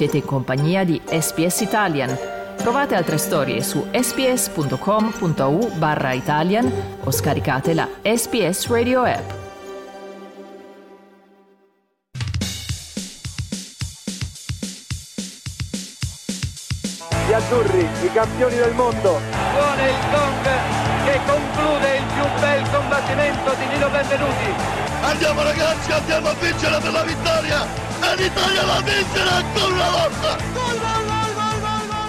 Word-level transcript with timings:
Siete 0.00 0.16
in 0.16 0.24
compagnia 0.24 0.82
di 0.82 0.98
SPS 1.04 1.60
Italian. 1.60 2.16
Trovate 2.56 2.94
altre 2.94 3.18
storie 3.18 3.62
su 3.62 3.84
sps.com.au 3.92 5.72
barra 5.76 6.12
Italian 6.12 6.72
o 7.04 7.10
scaricate 7.10 7.74
la 7.74 7.86
SPS 8.00 8.68
Radio 8.68 9.02
app. 9.02 9.30
Gli 17.28 17.32
azzurri, 17.34 17.86
i 18.02 18.12
campioni 18.14 18.56
del 18.56 18.72
mondo. 18.72 19.20
Suona 19.52 19.86
il 19.86 19.96
gong 20.10 20.48
che 21.04 21.20
conclude 21.26 21.96
il 21.98 22.04
più 22.14 22.40
bel 22.40 22.70
combattimento 22.72 23.52
di 23.52 23.66
Nino 23.66 23.90
Benvenuti. 23.90 24.54
Andiamo 25.02 25.42
ragazzi, 25.42 25.92
andiamo 25.92 26.28
a 26.28 26.34
vincere 26.40 26.78
per 26.80 26.90
la 26.90 27.02
vittoria! 27.02 27.90
E 28.10 28.16
l'Italia 28.16 28.64
va 28.64 28.76
a 28.76 28.82
vincere 28.82 29.30
ancora 29.30 29.72
una 29.72 29.90
volta! 29.90 30.99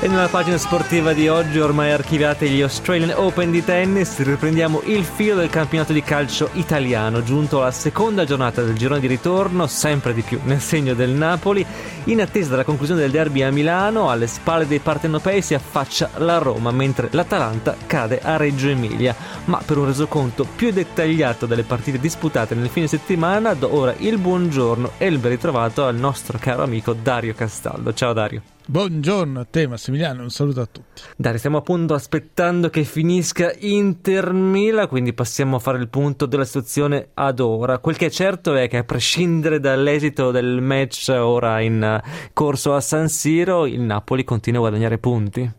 E 0.04 0.08
nella 0.08 0.30
pagina 0.30 0.58
sportiva 0.58 1.14
di 1.14 1.28
oggi, 1.28 1.60
ormai 1.60 1.92
archiviate 1.92 2.50
gli 2.50 2.62
Australian 2.62 3.14
Open 3.18 3.52
di 3.52 3.64
tennis, 3.64 4.18
riprendiamo 4.24 4.82
il 4.86 5.04
filo 5.04 5.36
del 5.36 5.52
campionato 5.52 5.94
di 5.94 6.02
calcio 6.02 6.50
italiano, 6.54 7.22
giunto 7.22 7.62
alla 7.62 7.70
seconda 7.70 8.26
giornata 8.26 8.64
del 8.64 8.76
girone 8.76 9.00
di 9.00 9.06
ritorno, 9.06 9.68
sempre 9.68 10.16
di 10.16 10.24
più 10.24 10.40
nel 10.46 10.60
segno 10.60 10.96
del 10.96 11.12
Napoli. 11.12 11.64
In 12.06 12.20
attesa 12.20 12.50
della 12.50 12.64
conclusione 12.64 13.00
del 13.00 13.12
derby 13.12 13.44
a 13.44 13.52
Milano, 13.52 14.10
alle 14.10 14.26
spalle 14.26 14.66
dei 14.66 14.80
partenopei 14.80 15.44
si 15.44 15.54
affaccia 15.54 16.10
la 16.16 16.40
Roma, 16.40 16.72
mentre 16.72 17.10
l'Atalanta 17.12 17.76
cade 17.86 18.22
a 18.24 18.38
Reggio 18.38 18.70
Emilia. 18.70 19.16
Ma 19.46 19.62
per 19.64 19.78
un 19.78 19.86
resoconto 19.86 20.48
più 20.56 20.72
dettagliato 20.72 21.46
delle 21.46 21.62
partite 21.62 22.00
disputate 22.00 22.56
nel 22.56 22.70
fine 22.70 22.88
settimana, 22.88 23.54
do 23.54 23.72
ora 23.72 23.94
il 24.00 24.18
buongiorno 24.18 24.94
e 24.98 25.06
il 25.06 25.20
ben 25.20 25.30
ritrovato 25.30 25.86
al 25.86 25.96
nostro 25.96 26.40
caro 26.42 26.64
amico 26.64 26.94
Dario 26.94 27.36
Castaldo. 27.36 27.94
Ciao 27.94 28.14
Dario. 28.14 28.42
Buongiorno 28.72 29.42
a 29.42 29.44
te 29.44 29.68
Massimiliano, 29.68 30.22
un 30.22 30.30
saluto 30.30 30.62
a 30.62 30.66
tutti. 30.66 31.02
Dai, 31.18 31.38
stiamo 31.38 31.58
appunto 31.58 31.94
aspettando 31.94 32.70
che 32.70 32.86
finisca 32.86 33.54
Inter 33.60 34.32
Milan, 34.32 34.88
quindi 34.88 35.12
passiamo 35.12 35.58
a 35.58 35.60
fare 35.60 35.78
il 35.78 35.90
punto 35.90 36.26
della 36.26 36.46
situazione 36.46 37.10
ad 37.16 37.42
ora. 37.42 37.80
Quel 37.80 37.98
che 37.98 38.06
è 38.06 38.10
certo 38.10 38.56
è 38.56 38.70
che 38.70 38.78
a 38.78 38.84
prescindere 38.86 39.60
dall'esito 39.60 40.32
del 40.32 40.62
match 40.62 41.10
ora 41.10 41.60
in 41.60 42.02
corso 42.32 42.74
a 42.74 42.80
San 42.80 43.10
Siro, 43.10 43.66
il 43.66 43.82
Napoli 43.82 44.24
continua 44.24 44.60
a 44.60 44.70
guadagnare 44.70 45.00
punti. 45.00 45.52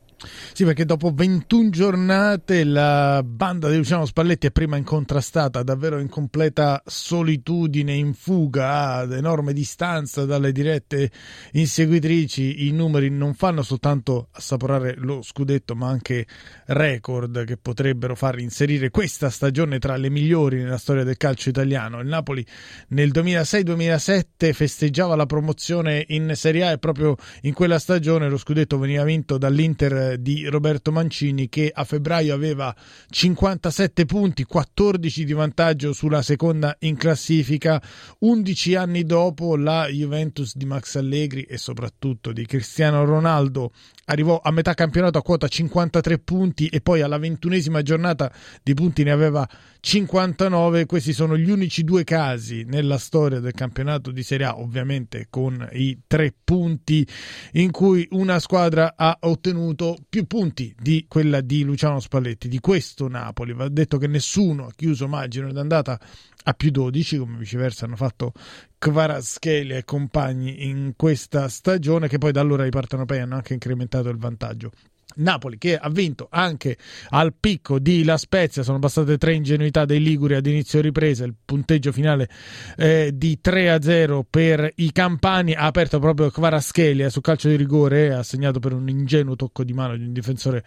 Sì, 0.53 0.65
perché 0.65 0.85
dopo 0.85 1.13
21 1.13 1.71
giornate 1.71 2.65
la 2.65 3.23
banda 3.25 3.69
di 3.69 3.77
Luciano 3.77 4.07
Spalletti 4.07 4.47
è 4.47 4.51
prima 4.51 4.77
incontrastata, 4.77 5.63
davvero 5.63 5.99
in 5.99 6.09
completa 6.09 6.83
solitudine, 6.85 7.93
in 7.93 8.15
fuga 8.15 8.95
ad 8.95 9.13
enorme 9.13 9.53
distanza 9.53 10.25
dalle 10.25 10.53
dirette 10.53 11.11
inseguitrici. 11.53 12.67
I 12.67 12.73
numeri 12.73 13.11
non 13.11 13.35
fanno 13.35 13.63
soltanto 13.63 14.29
assaporare 14.33 14.95
lo 14.97 15.23
scudetto, 15.23 15.75
ma 15.75 15.89
anche 15.89 16.27
record 16.67 17.45
che 17.45 17.57
potrebbero 17.57 18.15
far 18.15 18.39
inserire 18.39 18.91
questa 18.91 19.31
stagione 19.31 19.79
tra 19.79 19.97
le 19.97 20.11
migliori 20.11 20.63
nella 20.63 20.79
storia 20.79 21.05
del 21.05 21.17
calcio 21.17 21.49
italiano. 21.49 22.01
Il 22.01 22.09
Napoli 22.09 22.45
nel 22.89 23.11
2006-2007 23.11 24.53
festeggiava 24.53 25.17
la 25.17 25.27
promozione 25.27 26.05
in 26.09 26.33
Serie 26.35 26.67
A 26.67 26.71
e 26.73 26.79
proprio 26.79 27.17
in 27.43 27.53
quella 27.53 27.79
stagione 27.79 28.29
lo 28.29 28.37
scudetto 28.37 28.79
veniva 28.79 29.05
vinto 29.05 29.39
dall'Inter 29.39 30.12
di 30.19 30.47
Roberto 30.47 30.93
Mancini 30.93 31.49
che 31.49 31.71
a 31.73 31.85
febbraio 31.85 32.35
aveva 32.35 32.75
57 33.09 34.05
punti, 34.05 34.45
14 34.45 35.25
di 35.25 35.33
vantaggio 35.33 35.93
sulla 35.93 36.23
seconda 36.23 36.77
in 36.81 36.97
classifica. 36.97 37.83
11 38.19 38.75
anni 38.75 39.05
dopo 39.05 39.57
la 39.57 39.87
Juventus 39.89 40.57
di 40.57 40.65
Max 40.65 40.97
Allegri 40.97 41.43
e 41.43 41.57
soprattutto 41.57 42.33
di 42.33 42.47
Cristiano 42.47 43.05
Ronaldo 43.05 43.73
arrivò 44.07 44.41
a 44.43 44.51
metà 44.51 44.75
campionato 44.75 45.19
a 45.19 45.23
quota 45.23 45.49
53 45.49 46.19
punti 46.19 46.67
e 46.69 46.81
poi 46.81 47.03
alla 47.03 47.19
ventunesima 47.19 47.83
giornata 47.83 48.33
di 48.63 48.75
punti 48.75 49.03
ne 49.05 49.11
aveva 49.11 49.49
59. 49.81 50.87
Questi 50.87 51.13
sono 51.13 51.37
gli 51.37 51.51
unici 51.51 51.85
due 51.85 52.05
casi 52.05 52.65
nella 52.65 52.99
storia 52.99 53.41
del 53.41 53.53
campionato 53.53 54.11
di 54.11 54.23
Serie 54.23 54.47
A, 54.47 54.59
ovviamente 54.59 55.27
con 55.31 55.69
i 55.73 56.03
tre 56.07 56.33
punti 56.43 57.07
in 57.53 57.71
cui 57.71 58.07
una 58.11 58.39
squadra 58.39 58.95
ha 58.97 59.17
ottenuto 59.21 59.97
più 60.09 60.27
punti 60.27 60.75
di 60.79 61.07
quella 61.09 61.41
di 61.41 61.63
Luciano 61.63 62.01
Spalletti, 62.01 62.49
di 62.49 62.61
questo 62.61 63.09
Napoli. 63.09 63.53
Va 63.53 63.69
detto 63.69 63.99
che 63.99 64.07
nessuno 64.07 64.67
ha 64.67 64.73
chiuso 64.75 65.09
Maggio 65.09 65.47
ed 65.47 65.57
è 65.57 65.61
andata 65.61 65.99
a 66.45 66.53
più 66.55 66.71
12, 66.71 67.19
come 67.19 67.39
viceversa 67.39 67.85
hanno 67.85 67.97
fatto 67.97 68.33
Kvaraschelia 68.79 69.77
e 69.77 69.85
compagni 69.85 70.69
in 70.69 70.95
questa 70.97 71.49
stagione, 71.49 72.09
che 72.09 72.19
poi 72.19 72.33
da 72.33 72.41
allora 72.41 72.67
i 72.67 72.71
partenopei 72.71 73.21
hanno 73.21 73.37
anche 73.37 73.55
incrementato 73.55 74.09
il 74.09 74.19
vantaggio. 74.19 74.71
Napoli 75.17 75.59
che 75.59 75.77
ha 75.77 75.89
vinto 75.91 76.29
anche 76.31 76.77
al 77.11 77.35
picco 77.39 77.79
di 77.79 78.05
La 78.05 78.17
Spezia, 78.17 78.63
sono 78.63 78.79
bastate 78.79 79.19
tre 79.19 79.35
ingenuità 79.35 79.85
dei 79.85 80.01
Liguri 80.01 80.35
ad 80.35 80.47
inizio 80.47 80.81
ripresa, 80.81 81.25
il 81.25 81.35
punteggio 81.45 81.93
finale 81.93 82.29
eh, 82.77 83.11
di 83.15 83.39
3-0 83.43 84.23
per 84.29 84.73
i 84.77 84.93
Campani, 84.93 85.55
ha 85.55 85.67
aperto 85.67 85.99
proprio 85.99 86.31
Kvaraschelia 86.31 87.11
su 87.11 87.21
calcio 87.21 87.49
di 87.49 87.57
rigore, 87.57 88.13
ha 88.15 88.23
segnato 88.23 88.59
per 88.59 88.73
un 88.73 88.89
ingenuo 88.89 89.37
tocco 89.37 89.65
di 89.65 89.73
mano 89.73 89.97
di 89.97 90.05
un 90.05 90.13
difensore 90.13 90.65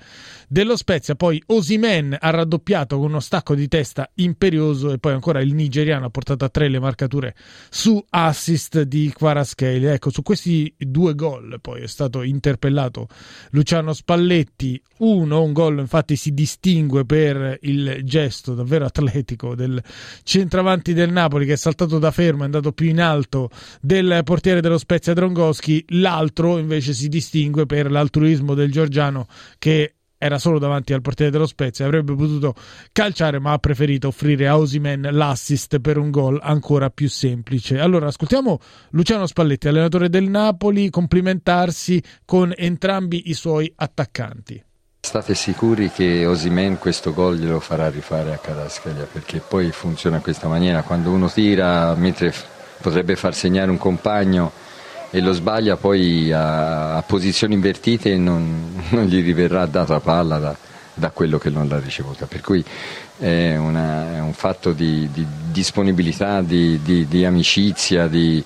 dello 0.48 0.76
Spezia, 0.76 1.16
poi 1.16 1.42
Osimen 1.48 2.16
ha 2.20 2.30
raddoppiato 2.30 2.98
con 2.98 3.10
uno 3.10 3.20
stacco 3.20 3.56
di 3.56 3.68
testa 3.68 4.10
imperioso 4.16 4.92
e 4.92 4.98
poi 5.00 5.14
ancora 5.14 5.42
il 5.42 5.54
nigeriano 5.54 6.06
ha 6.06 6.10
portato 6.10 6.46
a 6.46 6.50
tre 6.50 6.70
le 6.70 6.80
marcature 6.80 7.36
su 7.70 8.04
assist 8.10 8.82
di 8.82 9.12
Kvaraschelia. 9.14 9.94
Ecco, 9.94 10.10
su 10.10 10.22
questi 10.22 10.74
due 10.78 11.16
gol 11.16 11.58
poi 11.62 11.82
è 11.82 11.88
stato 11.88 12.22
interpellato 12.22 13.08
Luciano 13.52 13.94
Spalletti 13.94 14.35
Spalletti, 14.36 14.82
uno, 14.98 15.44
un 15.44 15.54
gol 15.54 15.80
infatti 15.80 16.18
si 16.18 16.34
distingue 16.34 17.06
per 17.06 17.58
il 17.62 18.02
gesto 18.04 18.54
davvero 18.54 18.86
atletico 18.86 19.56
del 19.56 19.82
centravanti 20.24 20.94
del 20.94 21.12
Napoli 21.12 21.46
che 21.46 21.54
è 21.54 21.58
saltato 21.58 22.00
da 22.00 22.12
fermo, 22.12 22.42
è 22.42 22.46
andato 22.46 22.74
più 22.74 22.90
in 22.90 23.00
alto 23.00 23.50
del 23.80 24.22
portiere 24.26 24.60
dello 24.60 24.78
Spezia 24.78 25.14
Drongoschi, 25.14 25.86
l'altro 25.90 26.58
invece 26.58 26.94
si 26.94 27.08
distingue 27.08 27.66
per 27.66 27.90
l'altruismo 27.90 28.54
del 28.54 28.72
Giorgiano 28.72 29.28
che 29.58 29.94
era 30.26 30.40
solo 30.40 30.60
davanti 30.60 30.94
al 30.94 31.02
portiere 31.02 31.32
dello 31.32 31.46
Spezia, 31.46 31.86
avrebbe 31.86 32.16
potuto 32.16 32.54
calciare 32.92 33.40
ma 33.40 33.54
ha 33.54 33.60
preferito 33.60 34.08
offrire 34.08 34.48
a 34.48 34.58
Osimen 34.58 35.08
l'assist 35.12 35.80
per 35.80 35.98
un 35.98 36.10
gol 36.10 36.40
ancora 36.42 36.90
più 36.90 37.08
semplice. 37.10 37.80
Allora 37.80 38.08
ascoltiamo 38.08 38.60
Luciano 38.92 39.28
Spalletti, 39.28 39.68
allenatore 39.68 40.10
del 40.10 40.30
Napoli, 40.30 40.90
complimentarsi 40.90 42.02
con 42.26 42.54
entrambi 42.56 43.30
i 43.30 43.34
suoi 43.34 43.72
attaccanti. 43.76 44.64
State 45.02 45.36
sicuri 45.36 45.92
che 45.92 46.26
Osimen 46.26 46.80
questo 46.80 47.14
gol 47.14 47.38
glielo 47.38 47.60
farà 47.60 47.90
rifare 47.90 48.34
a 48.34 48.38
Caraschaglia 48.38 49.04
perché 49.04 49.40
poi 49.40 49.72
funziona 49.72 50.16
in 50.16 50.24
questa 50.24 50.48
maniera, 50.48 50.82
quando 50.82 51.12
uno 51.12 51.30
tira 51.30 51.94
mentre 51.94 52.34
potrebbe 52.82 53.16
far 53.16 53.36
segnare 53.36 53.70
un 53.70 53.78
compagno 53.78 54.52
e 55.16 55.22
lo 55.22 55.32
sbaglia 55.32 55.78
poi 55.78 56.30
a, 56.34 56.98
a 56.98 57.02
posizioni 57.04 57.54
invertite 57.54 58.12
e 58.12 58.18
non, 58.18 58.84
non, 58.92 59.06
gli 59.06 59.24
riverrà 59.24 59.66
data 59.66 60.02
palla 60.02 60.40
da, 60.40 60.58
da, 60.94 61.10
quello 61.12 61.38
che 61.38 61.50
non 61.50 61.70
l'ha 61.70 61.80
ricevuta. 61.80 62.26
Per 62.26 62.42
cui 62.42 62.62
è, 63.18 63.56
una, 63.56 64.18
è 64.18 64.20
un 64.20 64.34
fatto 64.34 64.74
di, 64.74 65.10
di 65.14 65.26
disponibilità, 65.52 66.42
di, 66.42 66.82
di, 66.84 67.08
di 67.08 67.24
amicizia, 67.24 68.08
di, 68.08 68.44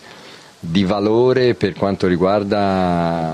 valore 0.85 1.55
per 1.55 1.73
quanto 1.73 2.05
riguarda 2.05 2.59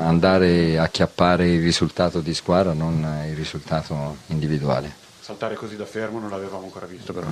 andare 0.05 0.79
a 0.79 0.87
chiappare 0.87 1.49
il 1.49 1.61
risultato 1.61 2.21
di 2.21 2.33
squadra, 2.33 2.71
non 2.71 3.05
il 3.27 3.35
risultato 3.35 4.15
individuale 4.27 5.03
saltare 5.25 5.55
così 5.55 5.75
da 5.75 5.85
fermo 5.85 6.19
non 6.19 6.29
l'avevamo 6.29 6.65
ancora 6.65 6.85
visto 6.85 7.11
però. 7.11 7.25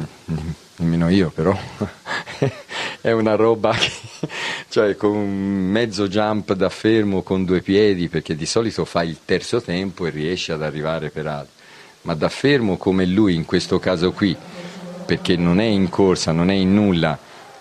Nemmeno 0.77 1.09
io 1.09 1.29
però. 1.29 1.55
è 3.01 3.11
una 3.11 3.35
roba 3.35 3.71
che, 3.73 3.91
cioè 4.73 4.95
con 4.95 5.29
mezzo 5.29 6.07
jump 6.07 6.53
da 6.53 6.67
fermo 6.67 7.21
con 7.21 7.45
due 7.45 7.61
piedi, 7.61 8.07
perché 8.07 8.35
di 8.35 8.47
solito 8.47 8.85
fa 8.85 9.03
il 9.03 9.19
terzo 9.23 9.61
tempo 9.61 10.07
e 10.07 10.09
riesce 10.09 10.51
ad 10.51 10.63
arrivare 10.63 11.11
per 11.11 11.27
altri, 11.27 11.53
ma 12.01 12.15
da 12.15 12.27
fermo 12.27 12.75
come 12.77 13.05
lui 13.05 13.35
in 13.35 13.45
questo 13.45 13.77
caso 13.77 14.13
qui, 14.13 14.35
perché 15.05 15.35
non 15.35 15.59
è 15.59 15.65
in 15.65 15.89
corsa, 15.89 16.31
non 16.31 16.49
è 16.49 16.55
in 16.55 16.73
nulla, 16.73 17.15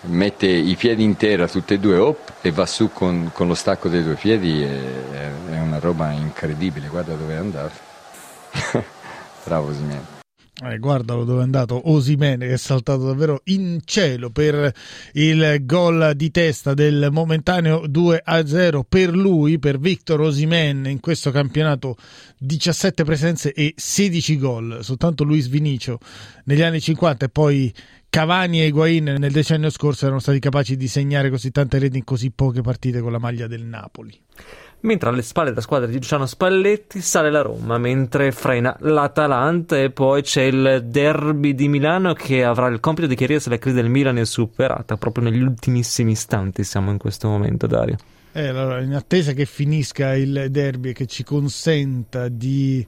mette 0.04 0.46
i 0.46 0.74
piedi 0.74 1.02
in 1.02 1.18
terra 1.18 1.46
tutti 1.46 1.74
e 1.74 1.78
due 1.78 1.98
op, 1.98 2.32
e 2.40 2.50
va 2.50 2.64
su 2.64 2.90
con, 2.94 3.30
con, 3.34 3.46
lo 3.46 3.54
stacco 3.54 3.90
dei 3.90 4.02
due 4.02 4.14
piedi, 4.14 4.62
è, 4.62 4.80
è 5.50 5.60
una 5.60 5.80
roba 5.80 6.12
incredibile, 6.12 6.88
guarda 6.88 7.12
dove 7.12 7.34
è 7.34 7.36
andato. 7.36 7.74
Bravo 9.44 9.70
Simeone. 9.70 10.21
Eh, 10.64 10.78
guardalo 10.78 11.24
dove 11.24 11.40
è 11.40 11.42
andato 11.42 11.90
Osimene 11.90 12.46
che 12.46 12.52
è 12.52 12.56
saltato 12.56 13.06
davvero 13.06 13.40
in 13.46 13.80
cielo 13.84 14.30
per 14.30 14.72
il 15.14 15.56
gol 15.62 16.12
di 16.14 16.30
testa 16.30 16.72
del 16.72 17.08
momentaneo 17.10 17.86
2-0 17.86 18.82
per 18.88 19.10
lui, 19.10 19.58
per 19.58 19.80
Victor 19.80 20.20
Osimen 20.20 20.86
in 20.86 21.00
questo 21.00 21.32
campionato. 21.32 21.96
17 22.38 23.02
presenze 23.02 23.52
e 23.52 23.74
16 23.76 24.38
gol, 24.38 24.78
soltanto 24.82 25.24
Luis 25.24 25.48
Vinicio 25.48 25.98
negli 26.44 26.62
anni 26.62 26.80
50 26.80 27.24
e 27.24 27.28
poi 27.28 27.72
Cavani 28.12 28.60
e 28.60 28.66
Higuain 28.66 29.04
nel 29.04 29.32
decennio 29.32 29.70
scorso 29.70 30.04
erano 30.04 30.20
stati 30.20 30.38
capaci 30.38 30.76
di 30.76 30.86
segnare 30.86 31.30
così 31.30 31.50
tante 31.50 31.78
reti 31.78 31.96
in 31.96 32.04
così 32.04 32.30
poche 32.30 32.60
partite 32.60 33.00
con 33.00 33.10
la 33.10 33.18
maglia 33.18 33.46
del 33.46 33.64
Napoli. 33.64 34.14
mentre 34.80 35.08
alle 35.08 35.22
spalle 35.22 35.48
della 35.48 35.62
squadra 35.62 35.86
di 35.86 35.94
Luciano 35.94 36.26
Spalletti 36.26 37.00
sale 37.00 37.30
la 37.30 37.40
Roma, 37.40 37.78
mentre 37.78 38.30
frena 38.30 38.76
l'Atalanta 38.80 39.78
e 39.78 39.90
poi 39.92 40.20
c'è 40.20 40.42
il 40.42 40.84
derby 40.88 41.54
di 41.54 41.68
Milano 41.68 42.12
che 42.12 42.44
avrà 42.44 42.66
il 42.66 42.80
compito 42.80 43.06
di 43.06 43.14
chiarire 43.14 43.40
se 43.40 43.48
la 43.48 43.56
crisi 43.56 43.76
del 43.76 43.88
Milan 43.88 44.18
è 44.18 44.26
superata, 44.26 44.98
proprio 44.98 45.30
negli 45.30 45.40
ultimissimi 45.40 46.10
istanti 46.10 46.64
siamo 46.64 46.90
in 46.90 46.98
questo 46.98 47.28
momento, 47.28 47.66
Dario. 47.66 47.96
Eh, 48.34 48.48
allora, 48.48 48.82
in 48.82 48.94
attesa 48.94 49.32
che 49.32 49.46
finisca 49.46 50.14
il 50.14 50.48
derby 50.50 50.90
e 50.90 50.92
che 50.92 51.06
ci 51.06 51.22
consenta 51.24 52.28
di 52.28 52.86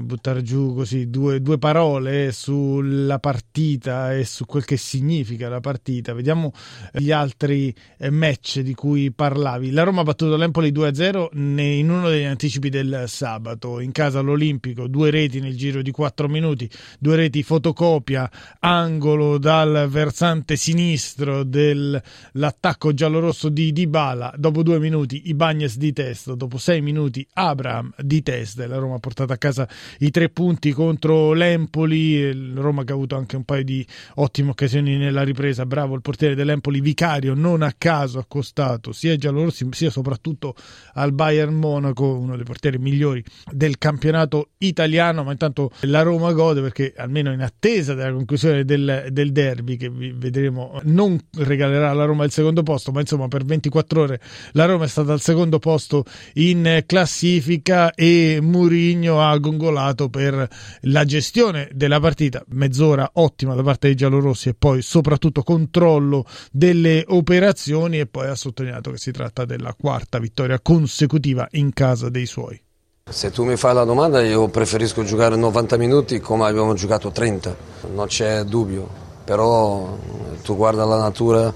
buttare 0.00 0.42
giù 0.42 0.74
così 0.74 1.08
due, 1.10 1.40
due, 1.40 1.58
parole 1.58 2.32
sulla 2.32 3.18
partita 3.18 4.14
e 4.14 4.24
su 4.24 4.46
quel 4.46 4.64
che 4.64 4.76
significa 4.76 5.48
la 5.48 5.60
partita. 5.60 6.12
Vediamo 6.12 6.52
gli 6.92 7.10
altri 7.10 7.74
eh, 7.98 8.10
match 8.10 8.60
di 8.60 8.74
cui 8.74 9.10
parlavi. 9.12 9.70
La 9.70 9.82
Roma 9.82 10.00
ha 10.00 10.04
battuto 10.04 10.36
l'Empoli 10.36 10.72
2-0 10.72 11.28
in 11.60 11.90
uno 11.90 12.08
degli 12.08 12.24
anticipi 12.24 12.68
del 12.68 13.04
sabato. 13.06 13.80
In 13.80 13.92
casa 13.92 14.20
all'Olimpico, 14.20 14.86
due 14.86 15.10
reti 15.10 15.40
nel 15.40 15.56
giro 15.56 15.82
di 15.82 15.90
4 15.90 16.28
minuti, 16.28 16.68
due 16.98 17.16
reti 17.16 17.42
fotocopia, 17.42 18.30
angolo 18.60 19.38
dal 19.38 19.86
versante 19.88 20.56
sinistro 20.56 21.44
dell'attacco 21.44 22.92
giallorosso 22.94 23.48
di 23.48 23.72
Dybala. 23.72 24.34
Dopo 24.36 24.62
due 24.62 24.78
minuti 24.78 25.28
Ibagnez 25.28 25.76
di 25.76 25.92
testa, 25.92 26.34
dopo 26.34 26.58
sei 26.58 26.80
minuti 26.80 27.26
Abraham 27.34 27.92
di 27.98 28.22
testa 28.22 28.64
e 28.64 28.66
la 28.66 28.76
Roma 28.76 28.96
ha 28.96 28.98
portato 28.98 29.32
a 29.32 29.36
casa 29.36 29.68
i 29.98 30.10
tre 30.10 30.28
punti 30.28 30.72
contro 30.72 31.32
l'Empoli, 31.32 32.54
Roma 32.54 32.84
che 32.84 32.92
ha 32.92 32.94
avuto 32.94 33.16
anche 33.16 33.36
un 33.36 33.44
paio 33.44 33.64
di 33.64 33.84
ottime 34.16 34.50
occasioni 34.50 34.96
nella 34.96 35.22
ripresa, 35.22 35.66
bravo 35.66 35.94
il 35.94 36.02
portiere 36.02 36.34
dell'Empoli 36.34 36.80
Vicario, 36.80 37.34
non 37.34 37.62
a 37.62 37.74
caso 37.76 38.18
accostato 38.18 38.92
sia 38.92 39.12
ai 39.12 39.18
giallorossi 39.18 39.66
sia 39.70 39.90
soprattutto 39.90 40.54
al 40.94 41.12
Bayern 41.12 41.54
Monaco, 41.54 42.16
uno 42.16 42.36
dei 42.36 42.44
portieri 42.44 42.78
migliori 42.78 43.24
del 43.50 43.78
campionato 43.78 44.50
italiano, 44.58 45.24
ma 45.24 45.32
intanto 45.32 45.70
la 45.80 46.02
Roma 46.02 46.32
gode 46.32 46.60
perché 46.60 46.92
almeno 46.96 47.32
in 47.32 47.40
attesa 47.40 47.94
della 47.94 48.12
conclusione 48.12 48.64
del, 48.64 49.08
del 49.10 49.32
derby 49.32 49.76
che 49.76 49.90
vedremo 49.90 50.80
non 50.84 51.18
regalerà 51.38 51.90
alla 51.90 52.04
Roma 52.04 52.24
il 52.24 52.30
secondo 52.30 52.62
posto, 52.62 52.92
ma 52.92 53.00
insomma 53.00 53.28
per 53.28 53.44
24 53.44 54.02
ore 54.02 54.20
la 54.52 54.66
Roma 54.66 54.84
è 54.84 54.88
stata 54.88 55.12
al 55.12 55.20
secondo 55.20 55.58
posto 55.58 56.04
in 56.34 56.82
classifica 56.86 57.92
e 57.94 58.38
Murigno 58.40 59.20
ha 59.20 59.36
gongolato 59.38 59.69
congratulato 59.70 60.08
per 60.08 60.48
la 60.82 61.04
gestione 61.04 61.68
della 61.72 62.00
partita, 62.00 62.42
mezz'ora 62.48 63.10
ottima 63.14 63.54
da 63.54 63.62
parte 63.62 63.88
dei 63.88 63.96
giallorossi 63.96 64.50
e 64.50 64.54
poi 64.54 64.82
soprattutto 64.82 65.42
controllo 65.42 66.24
delle 66.50 67.04
operazioni 67.08 67.98
e 68.00 68.06
poi 68.06 68.28
ha 68.28 68.34
sottolineato 68.34 68.90
che 68.90 68.98
si 68.98 69.12
tratta 69.12 69.44
della 69.44 69.74
quarta 69.78 70.18
vittoria 70.18 70.60
consecutiva 70.60 71.46
in 71.52 71.72
casa 71.72 72.08
dei 72.08 72.26
suoi. 72.26 72.60
Se 73.08 73.30
tu 73.30 73.44
mi 73.44 73.56
fai 73.56 73.74
la 73.74 73.84
domanda 73.84 74.22
io 74.22 74.48
preferisco 74.48 75.02
giocare 75.02 75.34
90 75.36 75.76
minuti 75.76 76.20
come 76.20 76.46
abbiamo 76.46 76.74
giocato 76.74 77.10
30, 77.10 77.56
non 77.94 78.06
c'è 78.06 78.44
dubbio, 78.44 78.88
però 79.24 79.96
tu 80.42 80.56
guarda 80.56 80.84
la 80.84 80.98
natura 80.98 81.52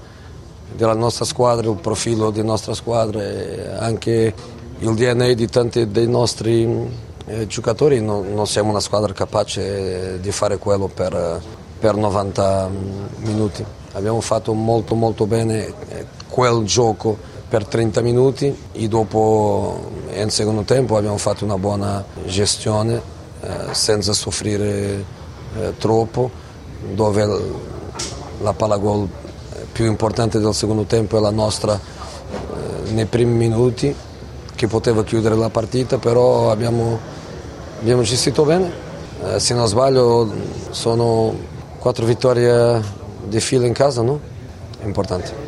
della 0.75 0.95
nostra 0.95 1.23
squadra, 1.23 1.69
il 1.69 1.77
profilo 1.77 2.31
della 2.31 2.47
nostra 2.47 2.73
squadra 2.73 3.21
e 3.21 3.67
anche 3.79 4.33
il 4.79 4.93
DNA 4.93 5.33
di 5.33 5.47
tanti 5.47 5.89
dei 5.89 6.07
nostri 6.07 6.67
eh, 7.27 7.47
giocatori 7.47 8.01
non, 8.01 8.33
non, 8.33 8.47
siamo 8.47 8.69
una 8.69 8.79
squadra 8.79 9.11
capace 9.13 10.19
di 10.19 10.31
fare 10.31 10.57
quello 10.57 10.87
per, 10.87 11.41
per 11.79 11.95
90 11.95 12.69
minuti. 13.17 13.65
Abbiamo 13.93 14.21
fatto 14.21 14.53
molto 14.53 14.95
molto 14.95 15.25
bene 15.25 15.65
eh, 15.89 16.05
quel 16.27 16.63
gioco 16.65 17.17
per 17.47 17.65
30 17.65 18.01
minuti 18.01 18.55
e 18.71 18.87
dopo 18.87 19.91
in 20.13 20.29
secondo 20.29 20.63
tempo 20.63 20.97
abbiamo 20.97 21.17
fatto 21.17 21.45
una 21.45 21.57
buona 21.57 22.03
gestione 22.25 23.01
eh, 23.41 23.73
senza 23.73 24.13
soffrire 24.13 25.05
eh, 25.57 25.77
troppo 25.77 26.29
dove 26.93 27.41
la 28.41 28.53
palla 28.53 28.77
gol 28.77 29.07
più 29.71 29.85
importante 29.85 30.39
del 30.39 30.53
secondo 30.53 30.83
tempo 30.83 31.17
è 31.17 31.21
la 31.21 31.31
nostra 31.31 31.79
eh, 31.79 32.91
nei 32.91 33.05
primi 33.05 33.33
minuti 33.33 33.95
che 34.55 34.67
poteva 34.67 35.03
chiudere 35.03 35.35
la 35.35 35.49
partita 35.49 35.97
però 35.97 36.51
abbiamo 36.51 37.13
abbiamo 37.79 38.01
gestito 38.03 38.43
bene, 38.43 38.71
eh, 39.23 39.39
se 39.39 39.53
non 39.53 39.67
sbaglio 39.67 40.33
sono 40.71 41.35
quattro 41.79 42.05
vittorie 42.05 42.81
di 43.27 43.39
fila 43.39 43.65
in 43.65 43.73
casa, 43.73 44.01
no? 44.01 44.19
È 44.79 44.85
importante. 44.85 45.43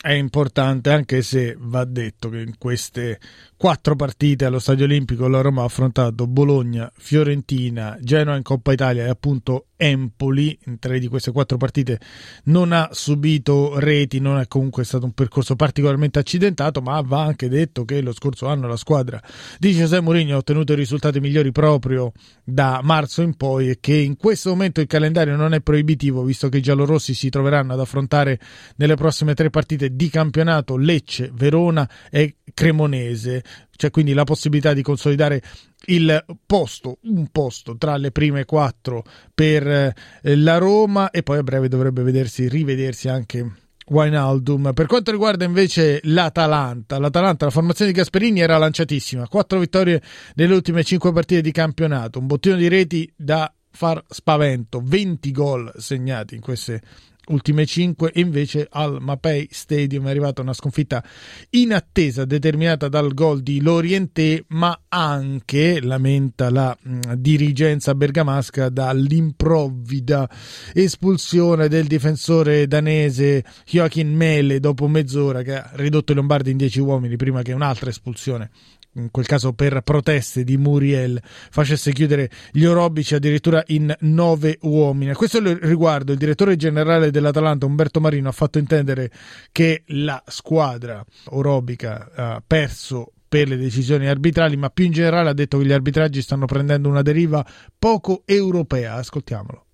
È 0.00 0.12
importante 0.12 0.90
anche 0.90 1.22
se 1.22 1.56
va 1.58 1.84
detto 1.84 2.28
che 2.28 2.38
in 2.38 2.58
queste 2.58 3.18
quattro 3.56 3.96
partite 3.96 4.44
allo 4.44 4.60
Stadio 4.60 4.84
Olimpico 4.84 5.26
la 5.26 5.40
Roma 5.40 5.62
ha 5.62 5.64
affrontato 5.64 6.28
Bologna, 6.28 6.88
Fiorentina, 6.96 7.98
Genoa 8.00 8.36
in 8.36 8.44
Coppa 8.44 8.72
Italia 8.72 9.04
e 9.04 9.08
appunto 9.08 9.66
Empoli. 9.76 10.58
In 10.66 10.78
tre 10.78 10.98
di 10.98 11.08
queste 11.08 11.32
quattro 11.32 11.56
partite 11.56 12.00
non 12.44 12.72
ha 12.72 12.88
subito 12.92 13.78
reti, 13.78 14.20
non 14.20 14.38
è 14.38 14.46
comunque 14.46 14.84
stato 14.84 15.04
un 15.04 15.12
percorso 15.12 15.56
particolarmente 15.56 16.18
accidentato, 16.18 16.80
ma 16.80 17.00
va 17.00 17.22
anche 17.22 17.48
detto 17.48 17.84
che 17.84 18.00
lo 18.00 18.12
scorso 18.12 18.46
anno 18.46 18.66
la 18.66 18.76
squadra 18.76 19.22
di 19.58 19.72
José 19.72 20.00
Mourinho 20.00 20.34
ha 20.34 20.38
ottenuto 20.38 20.72
i 20.72 20.76
risultati 20.76 21.20
migliori 21.20 21.52
proprio 21.52 22.12
da 22.44 22.80
marzo 22.82 23.22
in 23.22 23.34
poi 23.34 23.70
e 23.70 23.78
che 23.80 23.94
in 23.94 24.16
questo 24.16 24.50
momento 24.50 24.80
il 24.80 24.86
calendario 24.86 25.36
non 25.36 25.54
è 25.54 25.60
proibitivo 25.60 26.22
visto 26.22 26.48
che 26.48 26.58
i 26.58 26.62
giallorossi 26.62 27.14
si 27.14 27.28
troveranno 27.28 27.72
ad 27.72 27.80
affrontare 27.80 28.38
nelle 28.76 28.94
prossime 28.94 29.34
tre 29.34 29.50
partite 29.50 29.94
di 29.94 30.08
campionato 30.08 30.76
Lecce, 30.76 31.30
Verona 31.34 31.88
e 32.10 32.36
Cremonese 32.52 33.42
c'è 33.76 33.90
quindi 33.90 34.12
la 34.12 34.24
possibilità 34.24 34.72
di 34.72 34.82
consolidare 34.82 35.42
il 35.86 36.24
posto, 36.44 36.98
un 37.02 37.28
posto 37.30 37.76
tra 37.76 37.96
le 37.96 38.10
prime 38.10 38.44
quattro 38.44 39.04
per 39.34 39.66
eh, 39.66 39.94
la 40.36 40.58
Roma 40.58 41.10
e 41.10 41.22
poi 41.22 41.38
a 41.38 41.42
breve 41.42 41.68
dovrebbe 41.68 42.02
vedersi, 42.02 42.48
rivedersi 42.48 43.08
anche 43.08 43.64
Wijnaldum. 43.88 44.72
Per 44.72 44.86
quanto 44.86 45.10
riguarda 45.10 45.44
invece 45.44 46.00
l'Atalanta, 46.04 46.98
l'Atalanta, 46.98 47.44
la 47.44 47.50
formazione 47.50 47.92
di 47.92 47.96
Gasperini 47.96 48.40
era 48.40 48.58
lanciatissima, 48.58 49.28
quattro 49.28 49.58
vittorie 49.58 50.02
nelle 50.34 50.54
ultime 50.54 50.82
cinque 50.82 51.12
partite 51.12 51.40
di 51.40 51.52
campionato, 51.52 52.18
un 52.18 52.26
bottino 52.26 52.56
di 52.56 52.68
reti 52.68 53.10
da 53.14 53.52
far 53.70 54.02
spavento, 54.08 54.80
20 54.82 55.30
gol 55.32 55.72
segnati 55.76 56.34
in 56.34 56.40
queste 56.40 56.80
ultime 57.28 57.66
5 57.66 58.12
e 58.12 58.20
invece 58.20 58.66
al 58.70 58.98
Mapei 59.00 59.48
Stadium 59.50 60.06
è 60.06 60.10
arrivata 60.10 60.42
una 60.42 60.52
sconfitta 60.52 61.02
inattesa 61.50 62.24
determinata 62.24 62.88
dal 62.88 63.14
gol 63.14 63.42
di 63.42 63.60
Lorienté 63.60 64.44
ma 64.48 64.78
anche 64.88 65.80
lamenta 65.80 66.50
la 66.50 66.76
mh, 66.80 67.14
dirigenza 67.14 67.94
bergamasca 67.94 68.68
dall'improvvida 68.68 70.28
espulsione 70.72 71.68
del 71.68 71.86
difensore 71.86 72.66
danese 72.66 73.44
Joachim 73.66 74.14
Mele 74.14 74.60
dopo 74.60 74.86
mezz'ora 74.86 75.42
che 75.42 75.54
ha 75.54 75.70
ridotto 75.74 76.12
i 76.12 76.14
Lombardi 76.14 76.50
in 76.50 76.56
10 76.56 76.80
uomini 76.80 77.16
prima 77.16 77.42
che 77.42 77.52
un'altra 77.52 77.90
espulsione 77.90 78.50
in 78.96 79.10
quel 79.10 79.26
caso 79.26 79.52
per 79.52 79.80
proteste 79.82 80.44
di 80.44 80.56
Muriel, 80.56 81.20
facesse 81.22 81.92
chiudere 81.92 82.30
gli 82.50 82.64
orobici 82.64 83.14
addirittura 83.14 83.62
in 83.66 83.94
nove 84.00 84.58
uomini. 84.62 85.10
A 85.10 85.16
questo 85.16 85.40
riguardo 85.42 86.12
il 86.12 86.18
direttore 86.18 86.56
generale 86.56 87.10
dell'Atalanta 87.10 87.66
Umberto 87.66 88.00
Marino 88.00 88.28
ha 88.28 88.32
fatto 88.32 88.58
intendere 88.58 89.10
che 89.52 89.82
la 89.86 90.22
squadra 90.26 91.04
orobica 91.30 92.10
ha 92.14 92.42
perso 92.44 93.12
per 93.28 93.48
le 93.48 93.56
decisioni 93.56 94.06
arbitrali, 94.06 94.56
ma 94.56 94.70
più 94.70 94.84
in 94.84 94.92
generale 94.92 95.30
ha 95.30 95.34
detto 95.34 95.58
che 95.58 95.64
gli 95.64 95.72
arbitraggi 95.72 96.22
stanno 96.22 96.46
prendendo 96.46 96.88
una 96.88 97.02
deriva 97.02 97.44
poco 97.78 98.22
europea. 98.24 98.94
Ascoltiamolo. 98.94 99.64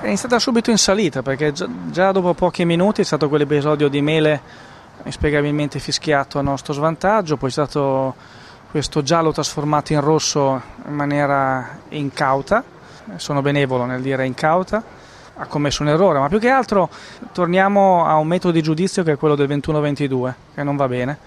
È 0.00 0.06
iniziata 0.06 0.38
subito 0.38 0.70
in 0.70 0.78
salita 0.78 1.22
perché 1.22 1.52
già 1.52 2.12
dopo 2.12 2.34
pochi 2.34 2.64
minuti 2.64 3.00
è 3.00 3.04
stato 3.04 3.28
quell'episodio 3.28 3.88
di 3.88 4.02
Mele 4.02 4.40
inspiegabilmente 5.04 5.78
fischiato 5.78 6.38
a 6.38 6.42
nostro 6.42 6.72
svantaggio, 6.72 7.36
poi 7.36 7.48
è 7.48 7.52
stato 7.52 8.14
questo 8.70 9.02
giallo 9.02 9.32
trasformato 9.32 9.94
in 9.94 10.00
rosso 10.00 10.60
in 10.86 10.94
maniera 10.94 11.78
incauta, 11.90 12.62
sono 13.16 13.40
benevolo 13.40 13.86
nel 13.86 14.02
dire 14.02 14.26
incauta, 14.26 14.82
ha 15.36 15.46
commesso 15.46 15.82
un 15.82 15.88
errore, 15.88 16.18
ma 16.18 16.28
più 16.28 16.38
che 16.38 16.50
altro 16.50 16.90
torniamo 17.32 18.04
a 18.04 18.16
un 18.16 18.26
metodo 18.26 18.52
di 18.52 18.62
giudizio 18.62 19.02
che 19.02 19.12
è 19.12 19.16
quello 19.16 19.36
del 19.36 19.48
21-22, 19.48 20.34
che 20.54 20.62
non 20.62 20.76
va 20.76 20.86
bene. 20.86 21.18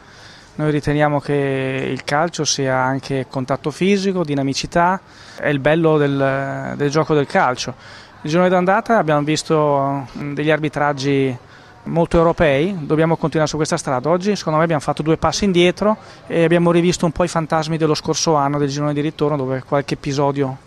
Noi 0.55 0.69
riteniamo 0.69 1.19
che 1.19 1.87
il 1.89 2.03
calcio 2.03 2.43
sia 2.43 2.77
anche 2.77 3.25
contatto 3.27 3.71
fisico, 3.71 4.23
dinamicità, 4.23 4.99
è 5.37 5.47
il 5.47 5.59
bello 5.59 5.97
del, 5.97 6.73
del 6.75 6.89
gioco 6.91 7.15
del 7.15 7.25
calcio. 7.25 7.73
Il 8.21 8.29
giorno 8.29 8.49
d'andata 8.49 8.97
abbiamo 8.97 9.23
visto 9.23 10.07
degli 10.13 10.51
arbitraggi 10.51 11.35
molto 11.83 12.17
europei, 12.17 12.75
dobbiamo 12.85 13.17
continuare 13.17 13.49
su 13.49 13.57
questa 13.57 13.77
strada. 13.77 14.09
Oggi 14.09 14.35
secondo 14.35 14.57
me 14.57 14.63
abbiamo 14.63 14.81
fatto 14.81 15.01
due 15.01 15.17
passi 15.17 15.45
indietro 15.45 15.97
e 16.27 16.43
abbiamo 16.43 16.71
rivisto 16.71 17.05
un 17.05 17.11
po' 17.11 17.23
i 17.23 17.27
fantasmi 17.27 17.77
dello 17.77 17.95
scorso 17.95 18.35
anno 18.35 18.57
del 18.57 18.69
girone 18.69 18.93
di 18.93 19.01
ritorno 19.01 19.37
dove 19.37 19.63
qualche 19.63 19.95
episodio, 19.95 20.57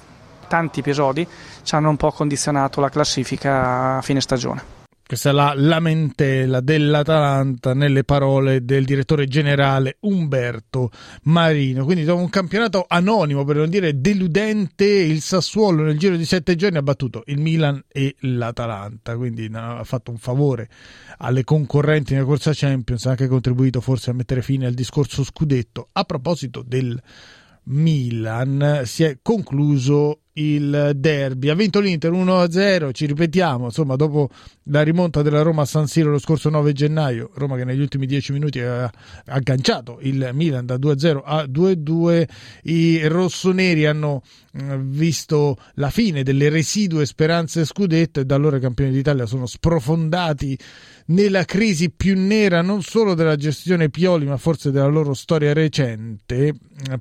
tanti 0.48 0.80
episodi, 0.80 1.26
ci 1.62 1.74
hanno 1.74 1.88
un 1.88 1.96
po' 1.96 2.10
condizionato 2.10 2.80
la 2.80 2.88
classifica 2.88 3.96
a 3.98 4.02
fine 4.02 4.20
stagione. 4.20 4.73
Questa 5.06 5.28
è 5.28 5.32
la 5.32 5.52
lamentela 5.54 6.60
dell'Atalanta 6.60 7.74
nelle 7.74 8.04
parole 8.04 8.64
del 8.64 8.86
direttore 8.86 9.26
generale 9.26 9.98
Umberto 10.00 10.90
Marino. 11.24 11.84
Quindi 11.84 12.04
dopo 12.04 12.22
un 12.22 12.30
campionato 12.30 12.86
anonimo, 12.88 13.44
per 13.44 13.56
non 13.56 13.68
dire 13.68 14.00
deludente, 14.00 14.86
il 14.86 15.20
Sassuolo 15.20 15.82
nel 15.82 15.98
giro 15.98 16.16
di 16.16 16.24
sette 16.24 16.56
giorni 16.56 16.78
ha 16.78 16.82
battuto 16.82 17.22
il 17.26 17.38
Milan 17.38 17.84
e 17.86 18.16
l'Atalanta. 18.20 19.14
Quindi 19.14 19.50
ha 19.52 19.84
fatto 19.84 20.10
un 20.10 20.16
favore 20.16 20.70
alle 21.18 21.44
concorrenti 21.44 22.14
nella 22.14 22.24
corsa 22.24 22.52
Champions, 22.54 23.04
ha 23.04 23.10
anche 23.10 23.28
contribuito 23.28 23.82
forse 23.82 24.08
a 24.08 24.14
mettere 24.14 24.40
fine 24.40 24.64
al 24.64 24.72
discorso 24.72 25.22
scudetto. 25.22 25.90
A 25.92 26.04
proposito 26.04 26.64
del 26.66 26.98
Milan, 27.64 28.82
si 28.84 29.04
è 29.04 29.18
concluso 29.22 30.20
il 30.34 30.92
derby. 30.96 31.48
Ha 31.48 31.54
vinto 31.54 31.80
l'Inter 31.80 32.10
1-0, 32.10 32.92
ci 32.92 33.06
ripetiamo, 33.06 33.66
insomma, 33.66 33.96
dopo 33.96 34.28
la 34.64 34.82
rimonta 34.82 35.22
della 35.22 35.42
Roma 35.42 35.62
a 35.62 35.66
San 35.66 35.86
Siro 35.86 36.10
lo 36.10 36.18
scorso 36.18 36.48
9 36.50 36.72
gennaio, 36.72 37.30
Roma 37.34 37.56
che 37.56 37.64
negli 37.64 37.80
ultimi 37.80 38.06
10 38.06 38.32
minuti 38.32 38.60
ha 38.60 38.90
agganciato 39.26 39.98
il 40.02 40.30
Milan 40.32 40.66
da 40.66 40.76
2-0 40.76 41.20
a 41.24 41.44
2-2, 41.44 42.28
i 42.64 43.06
rossoneri 43.06 43.86
hanno 43.86 44.22
mm, 44.60 44.90
visto 44.90 45.56
la 45.74 45.90
fine 45.90 46.22
delle 46.22 46.48
residue 46.48 47.06
speranze 47.06 47.64
scudetto 47.64 48.20
e 48.20 48.24
da 48.24 48.34
allora 48.34 48.56
i 48.56 48.60
campioni 48.60 48.90
d'Italia 48.90 49.26
sono 49.26 49.46
sprofondati 49.46 50.58
nella 51.06 51.44
crisi 51.44 51.90
più 51.90 52.16
nera 52.16 52.62
non 52.62 52.82
solo 52.82 53.14
della 53.14 53.36
gestione 53.36 53.90
Pioli 53.90 54.24
ma 54.24 54.36
forse 54.36 54.70
della 54.70 54.86
loro 54.86 55.12
storia 55.12 55.52
recente. 55.52 56.54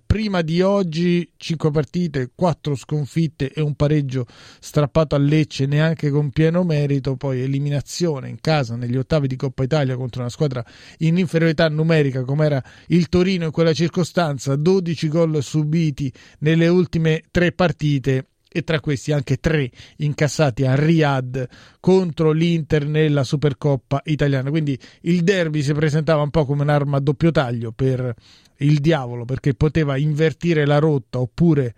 Prima 0.06 0.42
di 0.42 0.62
oggi 0.62 1.32
5 1.36 1.72
partite, 1.72 2.32
4 2.36 2.76
sconfitte 2.76 3.52
e 3.52 3.62
un 3.62 3.76
pareggio 3.76 4.26
strappato 4.60 5.16
a 5.16 5.18
Lecce 5.20 5.66
neanche 5.66 6.10
con 6.10 6.32
pieno 6.32 6.64
merito, 6.64 7.16
poi 7.16 7.42
eliminazione 7.42 8.30
in 8.30 8.40
casa 8.42 8.76
negli 8.76 8.98
ottavi 8.98 9.28
di 9.28 9.36
Coppa 9.36 9.64
Italia 9.64 9.96
contro 9.96 10.22
una 10.22 10.30
squadra 10.30 10.64
in 11.00 11.18
inferiorità 11.18 11.70
numerica 11.70 12.24
come 12.24 12.46
era 12.46 12.64
il 12.88 13.10
Torino 13.10 13.46
in 13.46 13.52
quella 13.52 13.74
circostanza, 13.74 14.56
12 14.56 15.08
gol 15.08 15.42
subiti 15.42 16.12
nelle 16.40 16.68
ultime 16.68 17.24
tre 17.32 17.52
partite 17.52 18.28
e 18.54 18.64
tra 18.64 18.80
questi 18.80 19.12
anche 19.12 19.38
tre 19.38 19.72
incassati 19.98 20.64
a 20.64 20.76
Riyadh 20.76 21.48
contro 21.80 22.32
l'Inter 22.32 22.86
nella 22.86 23.24
Supercoppa 23.24 24.02
italiana. 24.06 24.52
Quindi 24.52 24.78
il 25.02 25.24
derby 25.24 25.64
si 25.64 25.74
presentava 25.74 26.22
un 26.22 26.30
po' 26.30 26.46
come 26.46 26.62
un'arma 26.62 26.98
a 26.98 27.00
doppio 27.02 27.32
taglio 27.32 27.72
per 27.72 28.14
il 28.58 28.80
diavolo 28.80 29.26
perché 29.26 29.56
poteva 29.56 29.98
invertire 29.98 30.68
la 30.68 30.78
rotta 30.78 31.20
oppure 31.20 31.74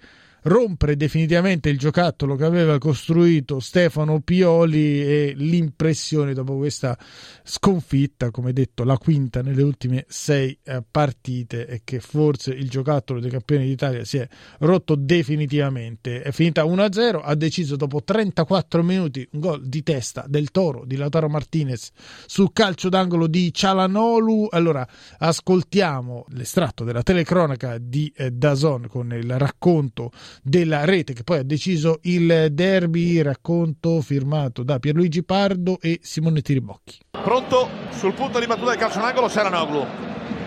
rompere 0.45 0.95
definitivamente 0.95 1.69
il 1.69 1.77
giocattolo 1.77 2.35
che 2.35 2.45
aveva 2.45 2.77
costruito 2.77 3.59
Stefano 3.59 4.19
Pioli 4.19 5.01
e 5.01 5.33
l'impressione 5.35 6.33
dopo 6.33 6.57
questa 6.57 6.97
sconfitta, 7.43 8.29
come 8.31 8.53
detto, 8.53 8.83
la 8.83 8.97
quinta 8.97 9.41
nelle 9.41 9.63
ultime 9.63 10.05
sei 10.07 10.57
eh, 10.63 10.83
partite 10.89 11.65
è 11.65 11.81
che 11.83 11.99
forse 11.99 12.51
il 12.51 12.69
giocattolo 12.69 13.19
dei 13.19 13.31
campioni 13.31 13.65
d'Italia 13.65 14.03
si 14.05 14.17
è 14.17 14.27
rotto 14.59 14.95
definitivamente. 14.95 16.21
È 16.21 16.31
finita 16.31 16.63
1-0, 16.63 17.21
ha 17.23 17.35
deciso 17.35 17.75
dopo 17.75 18.03
34 18.03 18.83
minuti 18.83 19.27
un 19.31 19.39
gol 19.39 19.65
di 19.67 19.81
testa 19.81 20.25
del 20.27 20.51
Toro 20.51 20.85
di 20.85 20.95
Lautaro 20.95 21.27
Martinez 21.27 21.91
su 22.27 22.51
calcio 22.53 22.89
d'angolo 22.89 23.27
di 23.27 23.51
Cialanolu. 23.51 24.47
Allora 24.51 24.87
ascoltiamo 25.17 26.25
l'estratto 26.29 26.83
della 26.83 27.01
telecronaca 27.01 27.77
di 27.79 28.11
eh, 28.15 28.29
Dazon 28.31 28.87
con 28.87 29.11
il 29.13 29.37
racconto 29.39 30.11
della 30.41 30.85
rete 30.85 31.13
che 31.13 31.23
poi 31.23 31.39
ha 31.39 31.43
deciso 31.43 31.99
il 32.03 32.49
derby, 32.51 33.21
racconto 33.21 34.01
firmato 34.01 34.63
da 34.63 34.79
Pierluigi 34.79 35.23
Pardo 35.23 35.77
e 35.81 35.99
Simone 36.01 36.41
Tiribocchi. 36.41 36.97
Pronto 37.11 37.69
sul 37.91 38.13
punto 38.13 38.39
di 38.39 38.45
battuta 38.45 38.71
del 38.71 38.79
calcio 38.79 38.99
d'angolo 38.99 39.27
Seranoglu. 39.27 39.85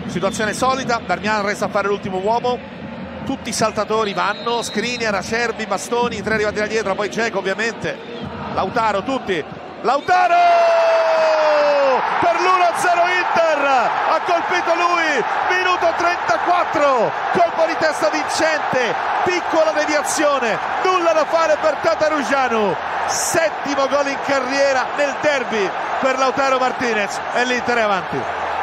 Situazione 0.07 0.53
solita, 0.53 1.01
Darmian 1.05 1.45
resta 1.45 1.65
a 1.65 1.69
fare 1.69 1.87
l'ultimo 1.87 2.19
uomo. 2.19 2.57
Tutti 3.25 3.49
i 3.49 3.53
saltatori 3.53 4.13
vanno, 4.13 4.61
Skriniar, 4.63 5.13
Acerbi, 5.13 5.67
Bastoni, 5.67 6.21
tre 6.21 6.33
arrivati 6.35 6.59
da 6.59 6.65
dietro, 6.67 6.95
poi 6.95 7.11
Cieco 7.11 7.37
ovviamente. 7.37 7.95
Lautaro, 8.53 9.03
tutti. 9.03 9.43
Lautaro! 9.81 10.35
per 12.19 12.35
l'1-0 12.35 12.87
Inter! 13.17 13.65
Ha 13.65 14.19
colpito 14.25 14.75
lui! 14.75 15.23
Minuto 15.55 15.93
34 15.95 17.11
colpo 17.31 17.65
di 17.65 17.75
testa 17.79 18.09
vincente! 18.09 18.93
Piccola 19.23 19.71
deviazione! 19.71 20.57
Nulla 20.83 21.13
da 21.13 21.23
fare 21.25 21.57
per 21.61 21.75
Tatarugiano 21.81 22.75
settimo 23.05 23.87
gol 23.87 24.07
in 24.07 24.17
carriera 24.25 24.85
nel 24.97 25.15
derby 25.21 25.69
per 25.99 26.17
Lautaro 26.17 26.59
Martinez 26.59 27.17
e 27.33 27.45
l'Inter 27.45 27.77
è 27.77 27.81
avanti. 27.81 28.21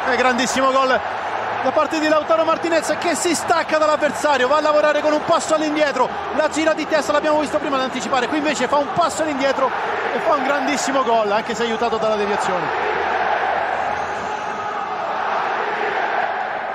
È 0.09 0.15
grandissimo 0.15 0.71
gol 0.71 0.99
da 1.63 1.71
parte 1.71 1.99
di 1.99 2.07
Lautaro 2.07 2.43
Martinez 2.43 2.95
che 2.99 3.15
si 3.15 3.33
stacca 3.33 3.77
dall'avversario, 3.77 4.47
va 4.47 4.57
a 4.57 4.61
lavorare 4.61 5.01
con 5.01 5.13
un 5.13 5.23
passo 5.25 5.55
all'indietro, 5.55 6.09
la 6.35 6.49
gira 6.49 6.73
di 6.73 6.87
testa 6.87 7.11
l'abbiamo 7.11 7.39
visto 7.39 7.57
prima 7.57 7.77
di 7.77 7.83
anticipare, 7.83 8.27
qui 8.27 8.37
invece 8.37 8.67
fa 8.67 8.77
un 8.77 8.93
passo 8.93 9.23
all'indietro 9.23 9.69
e 10.13 10.19
fa 10.19 10.35
un 10.35 10.43
grandissimo 10.43 11.03
gol, 11.03 11.31
anche 11.31 11.55
se 11.55 11.63
aiutato 11.63 11.97
dalla 11.97 12.15
deviazione. 12.15 12.96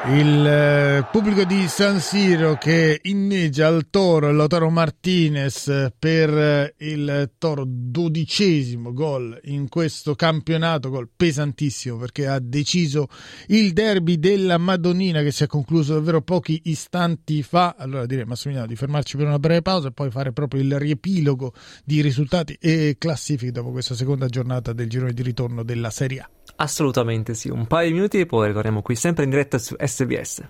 Il 0.05 0.45
eh, 0.45 1.07
pubblico 1.13 1.45
di 1.45 1.69
San 1.69 2.01
Siro 2.01 2.57
che 2.57 2.99
inneggia 3.05 3.69
al 3.69 3.87
Toro 3.89 4.33
Lautaro 4.33 4.69
Martinez 4.69 5.93
per 5.97 6.29
eh, 6.37 6.75
il 6.79 7.31
Toro 7.39 7.63
dodicesimo 7.65 8.93
gol 8.93 9.39
in 9.45 9.69
questo 9.69 10.17
campionato, 10.17 10.91
gol 10.91 11.09
pesantissimo 11.15 11.99
perché 11.99 12.27
ha 12.27 12.41
deciso 12.41 13.07
il 13.47 13.73
derby 13.73 14.19
della 14.19 14.59
Madonnina 14.59 15.23
che 15.23 15.31
si 15.31 15.45
è 15.45 15.47
concluso 15.47 15.95
davvero 15.95 16.21
pochi 16.21 16.63
istanti 16.65 17.45
fa. 17.45 17.77
Allora 17.79 18.05
direi 18.05 18.25
Massimiliano 18.25 18.67
di 18.67 18.75
fermarci 18.75 19.17
per 19.17 19.27
una 19.27 19.39
breve 19.39 19.63
pausa 19.63 19.87
e 19.87 19.93
poi 19.93 20.11
fare 20.11 20.33
proprio 20.33 20.63
il 20.63 20.81
riepilogo 20.81 21.55
di 21.85 22.01
risultati 22.01 22.57
e 22.61 22.97
classifiche 22.99 23.53
dopo 23.53 23.71
questa 23.71 23.95
seconda 23.95 24.27
giornata 24.27 24.73
del 24.73 24.89
girone 24.89 25.13
di 25.13 25.23
ritorno 25.23 25.63
della 25.63 25.91
Serie 25.91 26.19
A. 26.19 26.42
Assolutamente 26.57 27.35
sì, 27.35 27.49
un 27.49 27.67
paio 27.67 27.89
di 27.89 27.95
minuti 27.95 28.21
e 28.21 28.27
poi 28.27 28.49
ritorniamo 28.49 28.83
qui 28.83 28.95
sempre 28.95 29.25
in 29.25 29.31
diretta 29.31 29.59
su 29.59 29.75
SBS. 29.79 30.43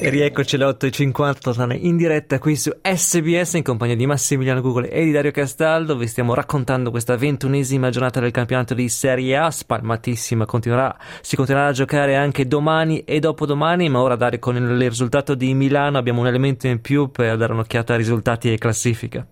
E 0.00 0.10
rieccoci 0.10 0.54
alle 0.54 0.66
8.50 0.66 1.76
in 1.84 1.96
diretta 1.96 2.38
qui 2.38 2.54
su 2.54 2.70
SBS 2.80 3.54
in 3.54 3.64
compagnia 3.64 3.96
di 3.96 4.06
Massimiliano 4.06 4.60
Google 4.60 4.88
e 4.88 5.02
di 5.02 5.10
Dario 5.10 5.32
Castaldo. 5.32 5.96
Vi 5.96 6.06
stiamo 6.06 6.34
raccontando 6.34 6.90
questa 6.90 7.16
ventunesima 7.16 7.90
giornata 7.90 8.20
del 8.20 8.30
campionato 8.30 8.74
di 8.74 8.88
Serie 8.88 9.36
A, 9.36 9.50
spalmatissima, 9.50 10.46
continuerà, 10.46 10.96
si 11.20 11.34
continuerà 11.34 11.68
a 11.68 11.72
giocare 11.72 12.14
anche 12.14 12.46
domani 12.46 13.00
e 13.00 13.18
dopodomani, 13.18 13.88
ma 13.88 14.00
ora 14.00 14.14
Dario 14.14 14.38
con 14.38 14.54
il 14.54 14.88
risultato 14.88 15.34
di 15.34 15.52
Milano 15.52 15.98
abbiamo 15.98 16.20
un 16.20 16.28
elemento 16.28 16.68
in 16.68 16.80
più 16.80 17.10
per 17.10 17.36
dare 17.36 17.52
un'occhiata 17.52 17.92
ai 17.92 17.98
risultati 17.98 18.52
e 18.52 18.56
classifica. 18.56 19.26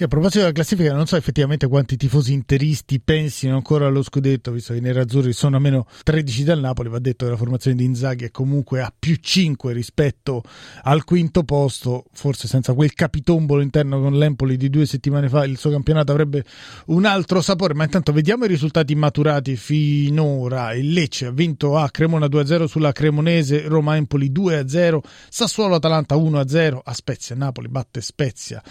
Sì, 0.00 0.06
a 0.06 0.08
proposito 0.08 0.38
della 0.38 0.52
classifica, 0.52 0.94
non 0.94 1.04
so 1.04 1.16
effettivamente 1.16 1.66
quanti 1.66 1.98
tifosi 1.98 2.32
interisti 2.32 3.00
pensino 3.00 3.56
ancora 3.56 3.86
allo 3.86 4.02
scudetto, 4.02 4.50
visto 4.50 4.72
che 4.72 4.78
i 4.78 4.82
nerazzurri 4.82 5.34
sono 5.34 5.58
a 5.58 5.60
meno 5.60 5.86
13 6.04 6.42
dal 6.42 6.58
Napoli. 6.58 6.88
Va 6.88 6.98
detto 6.98 7.26
che 7.26 7.32
la 7.32 7.36
formazione 7.36 7.76
di 7.76 7.84
Inzaghi 7.84 8.24
è 8.24 8.30
comunque 8.30 8.80
a 8.80 8.90
più 8.98 9.16
5 9.16 9.74
rispetto 9.74 10.42
al 10.84 11.04
quinto 11.04 11.42
posto. 11.42 12.06
Forse 12.14 12.48
senza 12.48 12.72
quel 12.72 12.94
capitombolo 12.94 13.60
interno 13.60 14.00
con 14.00 14.16
l'Empoli 14.16 14.56
di 14.56 14.70
due 14.70 14.86
settimane 14.86 15.28
fa, 15.28 15.44
il 15.44 15.58
suo 15.58 15.68
campionato 15.68 16.12
avrebbe 16.12 16.44
un 16.86 17.04
altro 17.04 17.42
sapore. 17.42 17.74
Ma 17.74 17.84
intanto 17.84 18.10
vediamo 18.12 18.46
i 18.46 18.48
risultati 18.48 18.94
maturati 18.94 19.54
finora. 19.56 20.72
Il 20.72 20.94
Lecce 20.94 21.26
ha 21.26 21.30
vinto 21.30 21.76
a 21.76 21.90
Cremona 21.90 22.24
2-0 22.24 22.64
sulla 22.64 22.92
Cremonese, 22.92 23.68
Roma 23.68 23.96
Empoli 23.96 24.32
2-0, 24.32 24.98
Sassuolo 25.28 25.74
Atalanta 25.74 26.14
1-0, 26.14 26.78
a 26.82 26.94
Spezia 26.94 27.36
Napoli 27.36 27.68
batte 27.68 28.00
Spezia 28.00 28.62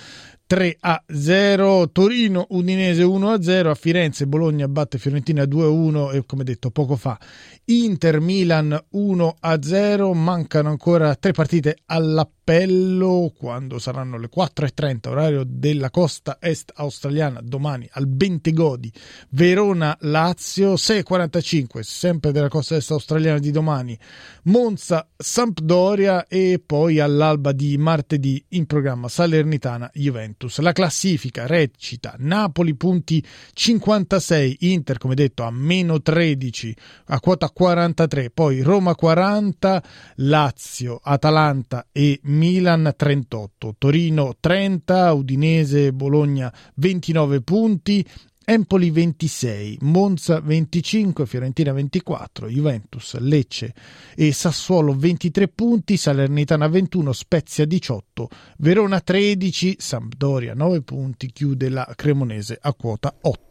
3 0.49 0.77
a 0.79 1.03
0, 1.05 1.91
Torino 1.91 2.47
Udinese 2.49 3.03
1 3.03 3.31
a 3.31 3.39
0, 3.39 3.69
a 3.69 3.75
Firenze 3.75 4.25
Bologna 4.25 4.67
batte 4.67 4.97
Fiorentina 4.97 5.45
2 5.45 5.63
a 5.63 5.69
1 5.69 6.09
e 6.09 6.25
come 6.25 6.43
detto 6.43 6.71
poco 6.71 6.95
fa 6.95 7.19
Inter 7.65 8.19
Milan 8.19 8.75
1 8.89 9.35
a 9.41 9.61
0, 9.61 10.11
mancano 10.15 10.69
ancora 10.69 11.13
tre 11.13 11.33
partite 11.33 11.77
all'appello 11.85 12.38
appello 12.49 13.31
quando 13.37 13.77
saranno 13.77 14.17
le 14.17 14.27
4.30 14.35 15.09
orario 15.09 15.43
della 15.45 15.91
costa 15.91 16.37
est 16.41 16.71
australiana 16.73 17.41
domani 17.43 17.87
al 17.91 18.07
Bentegodi 18.07 18.91
Verona 19.29 19.95
Lazio 20.01 20.73
6.45 20.73 21.81
sempre 21.81 22.31
della 22.31 22.47
costa 22.47 22.75
est 22.75 22.89
australiana 22.89 23.37
di 23.37 23.51
domani 23.51 23.95
Monza 24.43 25.07
Sampdoria 25.15 26.25
e 26.27 26.59
poi 26.65 26.99
all'alba 26.99 27.51
di 27.51 27.77
martedì 27.77 28.43
in 28.49 28.65
programma 28.65 29.09
Salernitana 29.09 29.91
Juventus. 29.93 30.57
La 30.59 30.71
classifica 30.71 31.45
recita 31.45 32.15
Napoli 32.17 32.73
punti 32.73 33.23
56 33.53 34.57
Inter 34.61 34.97
come 34.97 35.13
detto 35.13 35.43
a 35.43 35.51
meno 35.51 36.01
13 36.01 36.75
a 37.07 37.19
quota 37.19 37.49
43 37.51 38.31
poi 38.31 38.61
Roma 38.61 38.95
40 38.95 39.83
Lazio 40.15 40.99
Atalanta 41.03 41.85
e 41.91 42.19
Milan 42.23 42.38
Milan 42.39 42.93
38, 42.95 43.75
Torino 43.77 44.37
30, 44.39 45.11
Udinese 45.11 45.91
Bologna 45.91 46.51
29 46.75 47.41
punti, 47.41 48.05
Empoli 48.45 48.89
26, 48.89 49.79
Monza 49.81 50.39
25, 50.39 51.25
Fiorentina 51.25 51.73
24, 51.73 52.47
Juventus, 52.47 53.17
Lecce 53.19 53.73
e 54.15 54.31
Sassuolo 54.31 54.95
23 54.95 55.49
punti, 55.49 55.97
Salernitana 55.97 56.69
21, 56.69 57.11
Spezia 57.11 57.65
18, 57.65 58.29
Verona 58.59 59.01
13, 59.01 59.75
Sampdoria 59.77 60.53
9 60.53 60.81
punti, 60.81 61.27
chiude 61.31 61.67
la 61.67 61.91
Cremonese 61.93 62.57
a 62.59 62.73
quota 62.73 63.13
8. 63.21 63.48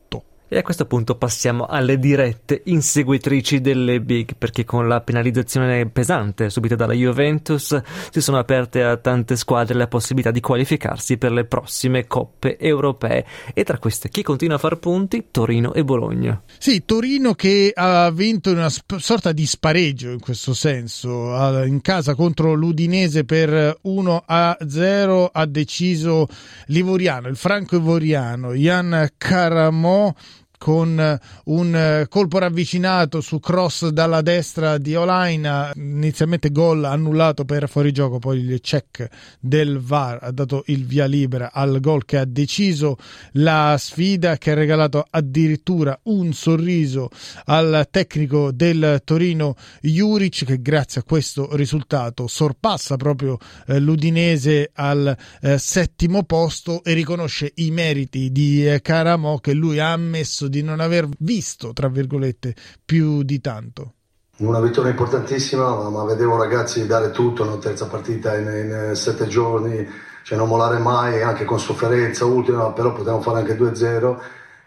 E 0.50 0.56
a 0.56 0.62
questo 0.62 0.86
punto 0.86 1.14
passiamo 1.16 1.66
alle 1.66 1.98
dirette 1.98 2.62
inseguitrici 2.64 3.60
delle 3.60 4.00
big, 4.00 4.32
perché 4.38 4.64
con 4.64 4.88
la 4.88 5.02
penalizzazione 5.02 5.84
pesante 5.90 6.48
subita 6.48 6.74
dalla 6.74 6.94
Juventus 6.94 7.78
si 8.10 8.22
sono 8.22 8.38
aperte 8.38 8.82
a 8.82 8.96
tante 8.96 9.36
squadre 9.36 9.76
la 9.76 9.88
possibilità 9.88 10.30
di 10.30 10.40
qualificarsi 10.40 11.18
per 11.18 11.32
le 11.32 11.44
prossime 11.44 12.06
coppe 12.06 12.56
europee. 12.56 13.26
E 13.52 13.62
tra 13.62 13.76
queste 13.76 14.08
chi 14.08 14.22
continua 14.22 14.56
a 14.56 14.58
far 14.58 14.78
punti? 14.78 15.26
Torino 15.30 15.74
e 15.74 15.84
Bologna. 15.84 16.40
Sì, 16.56 16.86
Torino 16.86 17.34
che 17.34 17.70
ha 17.74 18.10
vinto 18.10 18.50
una 18.50 18.70
sp- 18.70 18.96
sorta 18.96 19.32
di 19.32 19.44
spareggio 19.44 20.08
in 20.08 20.20
questo 20.20 20.54
senso, 20.54 21.62
in 21.64 21.82
casa 21.82 22.14
contro 22.14 22.54
l'Udinese 22.54 23.26
per 23.26 23.80
1 23.82 24.22
a 24.24 24.56
0 24.66 25.26
ha 25.30 25.44
deciso 25.44 26.26
l'Ivoriano, 26.68 27.28
il 27.28 27.36
franco 27.36 27.76
Ivoriano, 27.76 28.54
Jan 28.54 29.10
Caramò 29.18 30.10
con 30.58 31.00
eh, 31.00 31.18
un 31.44 31.74
eh, 31.74 32.06
colpo 32.08 32.38
ravvicinato 32.38 33.20
su 33.20 33.40
cross 33.40 33.88
dalla 33.88 34.20
destra 34.20 34.76
di 34.76 34.94
Olaina, 34.94 35.72
inizialmente 35.74 36.50
gol 36.50 36.84
annullato 36.84 37.44
per 37.44 37.68
fuorigioco, 37.68 38.18
poi 38.18 38.40
il 38.40 38.60
check 38.60 39.08
del 39.40 39.78
VAR 39.78 40.18
ha 40.20 40.30
dato 40.32 40.64
il 40.66 40.84
via 40.84 41.06
libera 41.06 41.52
al 41.52 41.80
gol 41.80 42.04
che 42.04 42.18
ha 42.18 42.24
deciso 42.24 42.96
la 43.32 43.76
sfida, 43.78 44.36
che 44.36 44.50
ha 44.50 44.54
regalato 44.54 45.06
addirittura 45.08 45.98
un 46.04 46.32
sorriso 46.32 47.08
al 47.46 47.86
tecnico 47.90 48.50
del 48.52 49.00
Torino 49.04 49.54
Juric 49.80 50.44
che 50.44 50.60
grazie 50.60 51.00
a 51.00 51.04
questo 51.04 51.54
risultato 51.54 52.26
sorpassa 52.26 52.96
proprio 52.96 53.38
eh, 53.66 53.78
l'Udinese 53.78 54.70
al 54.74 55.16
eh, 55.40 55.58
settimo 55.58 56.24
posto 56.24 56.82
e 56.82 56.92
riconosce 56.92 57.52
i 57.56 57.70
meriti 57.70 58.32
di 58.32 58.66
eh, 58.66 58.80
Caramo 58.80 59.38
che 59.38 59.52
lui 59.52 59.78
ha 59.78 59.92
ammesso 59.92 60.47
di 60.48 60.62
non 60.62 60.80
aver 60.80 61.08
visto, 61.18 61.72
tra 61.72 61.88
virgolette, 61.88 62.54
più 62.84 63.22
di 63.22 63.40
tanto. 63.40 63.92
Una 64.38 64.60
vittoria 64.60 64.90
importantissima, 64.90 65.88
ma 65.88 66.04
vedevo 66.04 66.36
ragazzi 66.36 66.86
dare 66.86 67.10
tutto, 67.10 67.42
una 67.42 67.56
terza 67.56 67.86
partita 67.86 68.36
in, 68.36 68.46
in 68.46 68.94
sette 68.94 69.26
giorni, 69.26 69.86
cioè 70.22 70.38
non 70.38 70.48
mollare 70.48 70.78
mai, 70.78 71.22
anche 71.22 71.44
con 71.44 71.58
sofferenza 71.58 72.24
ultima, 72.24 72.72
però 72.72 72.92
potevamo 72.92 73.22
fare 73.22 73.38
anche 73.40 73.56
2-0. 73.56 74.18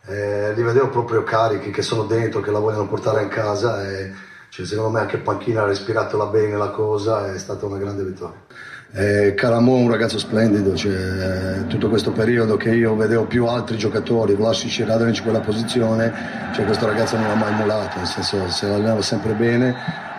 Eh, 0.08 0.54
li 0.56 0.64
vedevo 0.64 0.90
proprio 0.90 1.24
carichi, 1.24 1.72
che 1.72 1.82
sono 1.82 2.04
dentro, 2.04 2.42
che 2.42 2.52
la 2.52 2.60
vogliono 2.60 2.88
portare 2.88 3.24
in 3.24 3.30
casa 3.30 3.88
e 3.88 4.12
cioè, 4.52 4.66
secondo 4.66 4.90
me 4.92 5.00
anche 5.00 5.18
Panchina 5.18 5.62
ha 5.62 5.66
respirato 5.66 6.18
la 6.18 6.26
bene 6.26 6.58
la 6.58 6.72
cosa, 6.72 7.34
è 7.34 7.40
stata 7.40 7.66
una 7.66 7.78
grande 7.78 8.04
vittoria. 8.04 8.36
Eh, 8.94 9.36
Calamò 9.36 9.78
è 9.78 9.84
un 9.84 9.90
ragazzo 9.90 10.20
splendido, 10.20 10.76
cioè, 10.76 11.66
tutto 11.68 11.88
questo 11.88 12.12
periodo 12.12 12.58
che 12.58 12.76
io 12.76 12.94
vedevo 12.98 13.24
più 13.24 13.46
altri 13.46 13.78
giocatori, 13.78 14.34
Vlasic 14.34 14.80
e 14.80 14.86
Radonic 14.86 15.16
in 15.16 15.24
quella 15.24 15.40
posizione, 15.40 16.12
cioè, 16.54 16.66
questo 16.66 16.88
ragazzo 16.88 17.16
non 17.16 17.30
ha 17.30 17.36
mai 17.36 17.54
mollato, 17.54 18.00
nel 18.00 18.06
senso 18.06 18.50
se 18.50 18.66
allenava 18.66 19.02
sempre 19.02 19.32
bene, 19.32 19.74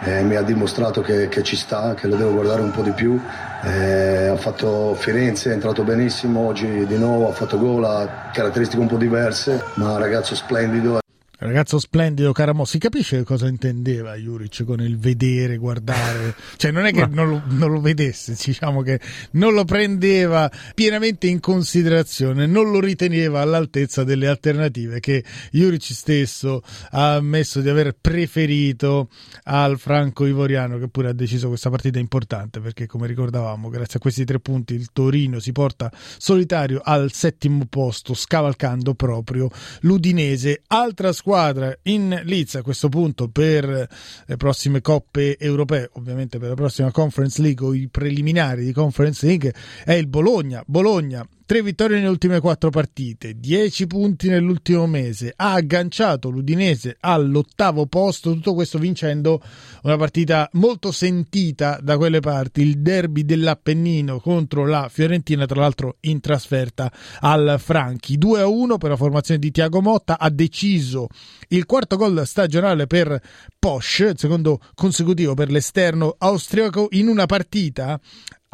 eh, 0.04 0.22
mi 0.22 0.36
ha 0.36 0.42
dimostrato 0.42 1.02
che, 1.02 1.28
che, 1.28 1.42
ci 1.42 1.54
sta, 1.54 1.92
che 1.92 2.06
lo 2.06 2.16
devo 2.16 2.32
guardare 2.32 2.62
un 2.62 2.70
po' 2.70 2.80
di 2.80 2.92
più, 2.92 3.20
eh, 3.62 4.28
ha 4.28 4.36
fatto 4.36 4.94
Firenze, 4.94 5.50
è 5.50 5.52
entrato 5.52 5.82
benissimo, 5.82 6.40
oggi 6.40 6.86
di 6.86 6.96
nuovo 6.96 7.28
ha 7.28 7.32
fatto 7.32 7.58
gol, 7.58 7.84
ha 7.84 8.30
caratteristiche 8.32 8.80
un 8.80 8.88
po' 8.88 8.96
diverse, 8.96 9.62
ma 9.74 9.92
un 9.92 9.98
ragazzo 9.98 10.34
splendido 10.34 11.01
Ragazzo 11.42 11.80
splendido, 11.80 12.30
Caramo, 12.30 12.64
si 12.64 12.78
capisce 12.78 13.24
cosa 13.24 13.48
intendeva 13.48 14.14
Juric 14.14 14.62
con 14.62 14.80
il 14.80 14.96
vedere, 14.96 15.56
guardare, 15.56 16.36
cioè 16.56 16.70
non 16.70 16.86
è 16.86 16.92
che 16.92 17.04
non 17.06 17.28
lo, 17.28 17.42
non 17.46 17.72
lo, 17.72 17.80
vedesse, 17.80 18.36
diciamo 18.40 18.82
che 18.82 19.00
non 19.32 19.52
lo 19.52 19.64
prendeva 19.64 20.48
pienamente 20.72 21.26
in 21.26 21.40
considerazione, 21.40 22.46
non 22.46 22.70
lo 22.70 22.78
riteneva 22.78 23.40
all'altezza 23.40 24.04
delle 24.04 24.28
alternative 24.28 25.00
che 25.00 25.24
Juric 25.50 25.82
stesso 25.82 26.62
ha 26.90 27.14
ammesso 27.14 27.60
di 27.60 27.68
aver 27.68 27.96
preferito 28.00 29.08
al 29.44 29.80
franco 29.80 30.26
ivoriano 30.26 30.78
che 30.78 30.86
pure 30.86 31.08
ha 31.08 31.12
deciso 31.12 31.48
questa 31.48 31.70
partita 31.70 31.98
importante 31.98 32.60
perché 32.60 32.86
come 32.86 33.08
ricordavamo 33.08 33.68
grazie 33.68 33.98
a 33.98 34.00
questi 34.00 34.24
tre 34.24 34.38
punti 34.38 34.74
il 34.74 34.92
Torino 34.92 35.40
si 35.40 35.50
porta 35.50 35.90
solitario 36.18 36.80
al 36.84 37.10
settimo 37.10 37.66
posto 37.68 38.14
scavalcando 38.14 38.94
proprio 38.94 39.50
l'Udinese, 39.80 40.62
altra 40.68 41.10
squadra 41.12 41.30
squadra 41.32 41.74
in 41.84 42.20
Leeds 42.24 42.56
a 42.56 42.62
questo 42.62 42.90
punto 42.90 43.28
per 43.28 43.88
le 44.26 44.36
prossime 44.36 44.82
coppe 44.82 45.38
europee, 45.38 45.88
ovviamente 45.94 46.38
per 46.38 46.50
la 46.50 46.54
prossima 46.54 46.90
Conference 46.90 47.40
League 47.40 47.66
o 47.66 47.72
i 47.72 47.88
preliminari 47.88 48.66
di 48.66 48.72
Conference 48.72 49.24
League, 49.24 49.54
è 49.82 49.94
il 49.94 50.08
Bologna. 50.08 50.62
Bologna 50.66 51.26
Tre 51.44 51.60
vittorie 51.60 51.96
nelle 51.96 52.08
ultime 52.08 52.38
quattro 52.38 52.70
partite, 52.70 53.34
10 53.38 53.88
punti 53.88 54.28
nell'ultimo 54.28 54.86
mese, 54.86 55.32
ha 55.34 55.54
agganciato 55.54 56.30
l'Udinese 56.30 56.96
all'ottavo 57.00 57.86
posto, 57.86 58.32
tutto 58.32 58.54
questo 58.54 58.78
vincendo 58.78 59.42
una 59.82 59.96
partita 59.96 60.48
molto 60.52 60.92
sentita 60.92 61.80
da 61.82 61.96
quelle 61.96 62.20
parti, 62.20 62.62
il 62.62 62.80
derby 62.80 63.24
dell'Appennino 63.24 64.20
contro 64.20 64.66
la 64.66 64.88
Fiorentina, 64.88 65.44
tra 65.44 65.60
l'altro 65.60 65.96
in 66.02 66.20
trasferta 66.20 66.92
al 67.20 67.56
Franchi. 67.58 68.18
2 68.18 68.40
a 68.40 68.46
1 68.46 68.78
per 68.78 68.90
la 68.90 68.96
formazione 68.96 69.40
di 69.40 69.50
Tiago 69.50 69.82
Motta, 69.82 70.18
ha 70.20 70.30
deciso 70.30 71.08
il 71.48 71.66
quarto 71.66 71.96
gol 71.96 72.22
stagionale 72.24 72.86
per 72.86 73.20
Posch, 73.58 74.10
il 74.10 74.18
secondo 74.18 74.60
consecutivo 74.74 75.34
per 75.34 75.50
l'esterno 75.50 76.14
austriaco 76.18 76.86
in 76.92 77.08
una 77.08 77.26
partita 77.26 78.00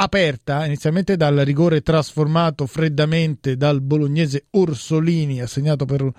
aperta 0.01 0.65
inizialmente 0.65 1.17
dal 1.17 1.37
rigore 1.39 1.81
trasformato 1.83 2.67
freddamente 2.67 3.57
dal 3.57 3.81
bolognese 3.81 4.47
Orsolini 4.51 5.41
assegnato 5.41 5.85
per 5.87 6.03
un 6.03 6.13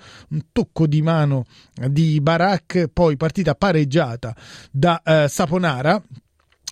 tocco 0.52 0.86
di 0.86 1.00
mano 1.00 1.46
di 1.88 2.20
Barak 2.20 2.88
poi 2.92 3.16
partita 3.16 3.54
pareggiata 3.54 4.36
da 4.70 5.00
eh, 5.02 5.28
Saponara 5.28 6.02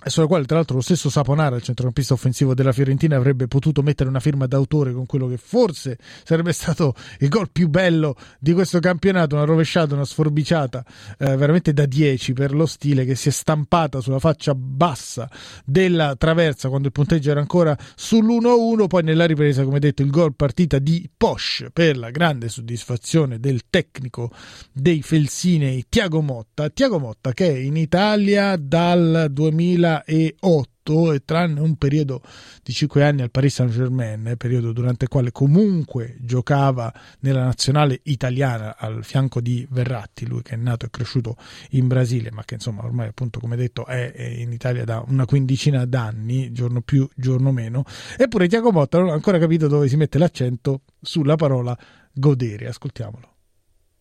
sulla 0.04 0.28
quale 0.28 0.44
tra 0.44 0.56
l'altro 0.56 0.76
lo 0.76 0.80
stesso 0.80 1.10
Saponara, 1.10 1.56
il 1.56 1.62
centrocampista 1.62 2.14
offensivo 2.14 2.54
della 2.54 2.70
Fiorentina, 2.70 3.16
avrebbe 3.16 3.48
potuto 3.48 3.82
mettere 3.82 4.08
una 4.08 4.20
firma 4.20 4.46
d'autore 4.46 4.92
con 4.92 5.06
quello 5.06 5.26
che 5.26 5.38
forse 5.38 5.98
sarebbe 6.22 6.52
stato 6.52 6.94
il 7.18 7.28
gol 7.28 7.50
più 7.50 7.68
bello 7.68 8.14
di 8.38 8.52
questo 8.52 8.78
campionato, 8.78 9.34
una 9.34 9.44
rovesciata, 9.44 9.94
una 9.94 10.04
sforbiciata 10.04 10.84
eh, 11.18 11.36
veramente 11.36 11.72
da 11.72 11.84
10 11.84 12.32
per 12.32 12.54
lo 12.54 12.66
stile 12.66 13.04
che 13.04 13.16
si 13.16 13.28
è 13.28 13.32
stampata 13.32 14.00
sulla 14.00 14.20
faccia 14.20 14.54
bassa 14.54 15.28
della 15.64 16.14
traversa 16.16 16.68
quando 16.68 16.86
il 16.86 16.92
punteggio 16.92 17.32
era 17.32 17.40
ancora 17.40 17.76
sull'1-1, 17.96 18.86
poi 18.86 19.02
nella 19.02 19.26
ripresa 19.26 19.64
come 19.64 19.80
detto 19.80 20.02
il 20.02 20.10
gol 20.10 20.34
partita 20.36 20.78
di 20.78 21.10
Posch 21.16 21.70
per 21.72 21.96
la 21.96 22.10
grande 22.10 22.48
soddisfazione 22.48 23.40
del 23.40 23.62
tecnico 23.68 24.30
dei 24.72 25.02
Felsinei 25.02 25.86
Tiago 25.88 26.22
Motta, 26.22 26.70
Tiago 26.70 27.00
Motta 27.00 27.32
che 27.32 27.48
è 27.48 27.56
in 27.56 27.76
Italia 27.76 28.56
dal 28.56 29.26
2000 29.28 29.87
2008 30.04 31.12
e 31.12 31.22
tranne 31.24 31.60
un 31.60 31.76
periodo 31.76 32.22
di 32.62 32.72
5 32.72 33.04
anni 33.04 33.22
al 33.22 33.30
Paris 33.30 33.54
Saint 33.54 33.70
Germain, 33.72 34.34
periodo 34.38 34.72
durante 34.72 35.04
il 35.04 35.10
quale 35.10 35.32
comunque 35.32 36.16
giocava 36.20 36.92
nella 37.20 37.44
nazionale 37.44 38.00
italiana 38.04 38.76
al 38.78 39.04
fianco 39.04 39.40
di 39.40 39.66
Verratti, 39.70 40.26
lui 40.26 40.42
che 40.42 40.54
è 40.54 40.56
nato 40.56 40.86
e 40.86 40.90
cresciuto 40.90 41.36
in 41.70 41.88
Brasile, 41.88 42.30
ma 42.30 42.42
che 42.44 42.54
insomma 42.54 42.84
ormai 42.84 43.08
appunto 43.08 43.38
come 43.38 43.56
detto 43.56 43.84
è 43.86 44.12
in 44.38 44.52
Italia 44.52 44.84
da 44.84 45.04
una 45.06 45.26
quindicina 45.26 45.84
d'anni, 45.84 46.52
giorno 46.52 46.80
più, 46.80 47.06
giorno 47.14 47.52
meno. 47.52 47.84
Eppure 48.16 48.48
Tiago 48.48 48.72
Motta 48.72 48.98
non 48.98 49.10
ha 49.10 49.12
ancora 49.12 49.38
capito 49.38 49.68
dove 49.68 49.88
si 49.88 49.96
mette 49.96 50.18
l'accento 50.18 50.82
sulla 51.00 51.36
parola 51.36 51.76
godere, 52.12 52.66
ascoltiamolo. 52.66 53.32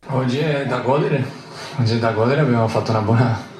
Oggi 0.09 0.37
è 0.37 0.65
da 0.65 0.79
godere, 0.79 1.25
oggi 1.79 1.95
è 1.95 1.99
da 1.99 2.13
godere, 2.13 2.41
abbiamo 2.41 2.67
fatto 2.69 2.91
una 2.91 3.01
buona 3.01 3.55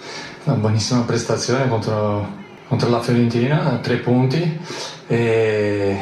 una 0.47 0.55
buonissima 0.55 1.01
prestazione 1.01 1.67
contro, 1.67 2.25
contro 2.69 2.89
la 2.89 3.01
Fiorentina, 3.01 3.79
tre 3.81 3.97
punti 3.97 4.59
e, 5.05 5.97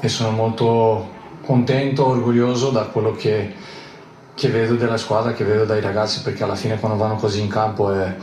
e, 0.00 0.08
sono 0.08 0.30
molto 0.30 1.12
contento, 1.42 2.06
orgoglioso 2.06 2.70
da 2.70 2.86
quello 2.86 3.12
che, 3.12 3.52
che, 4.34 4.48
vedo 4.48 4.74
della 4.74 4.96
squadra, 4.96 5.32
che 5.32 5.44
vedo 5.44 5.64
dai 5.64 5.80
ragazzi 5.80 6.22
perché 6.22 6.42
alla 6.42 6.56
fine 6.56 6.80
quando 6.80 6.98
vanno 6.98 7.14
così 7.14 7.40
in 7.40 7.48
campo 7.48 7.92
è, 7.92 8.16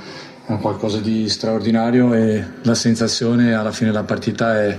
è 0.45 0.57
qualcosa 0.57 0.99
di 0.99 1.29
straordinario 1.29 2.13
e 2.13 2.43
la 2.63 2.75
sensazione 2.75 3.53
alla 3.53 3.71
fine 3.71 3.91
della 3.91 4.03
partita 4.03 4.61
è 4.61 4.77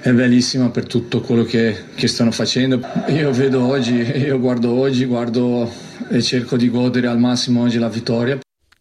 è 0.00 0.12
bellissima 0.12 0.70
per 0.70 0.86
tutto 0.86 1.20
quello 1.20 1.42
che, 1.42 1.76
che, 1.96 2.06
stanno 2.06 2.30
facendo. 2.30 2.80
Io 3.08 3.32
vedo 3.32 3.66
oggi, 3.66 3.94
io 3.94 4.38
guardo 4.38 4.70
oggi, 4.70 5.04
guardo 5.06 5.68
e 6.08 6.22
cerco 6.22 6.56
di 6.56 6.70
godere 6.70 7.08
al 7.08 7.18
massimo 7.18 7.62
oggi 7.62 7.78
la 7.78 7.88
vittoria. 7.88 8.38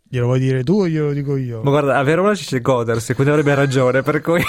Glielo 0.09 0.27
vuoi 0.27 0.39
dire 0.39 0.63
tu 0.63 0.79
o 0.79 0.87
glielo 0.87 1.11
dico 1.11 1.35
io? 1.35 1.61
Ma 1.63 1.69
guarda, 1.69 1.97
a 1.97 2.03
Verona 2.03 2.33
ci 2.33 2.45
c'è 2.45 2.61
Goders, 2.61 3.11
quindi 3.13 3.29
avrebbe 3.31 3.53
ragione, 3.55 4.01
per 4.03 4.21
cui... 4.21 4.41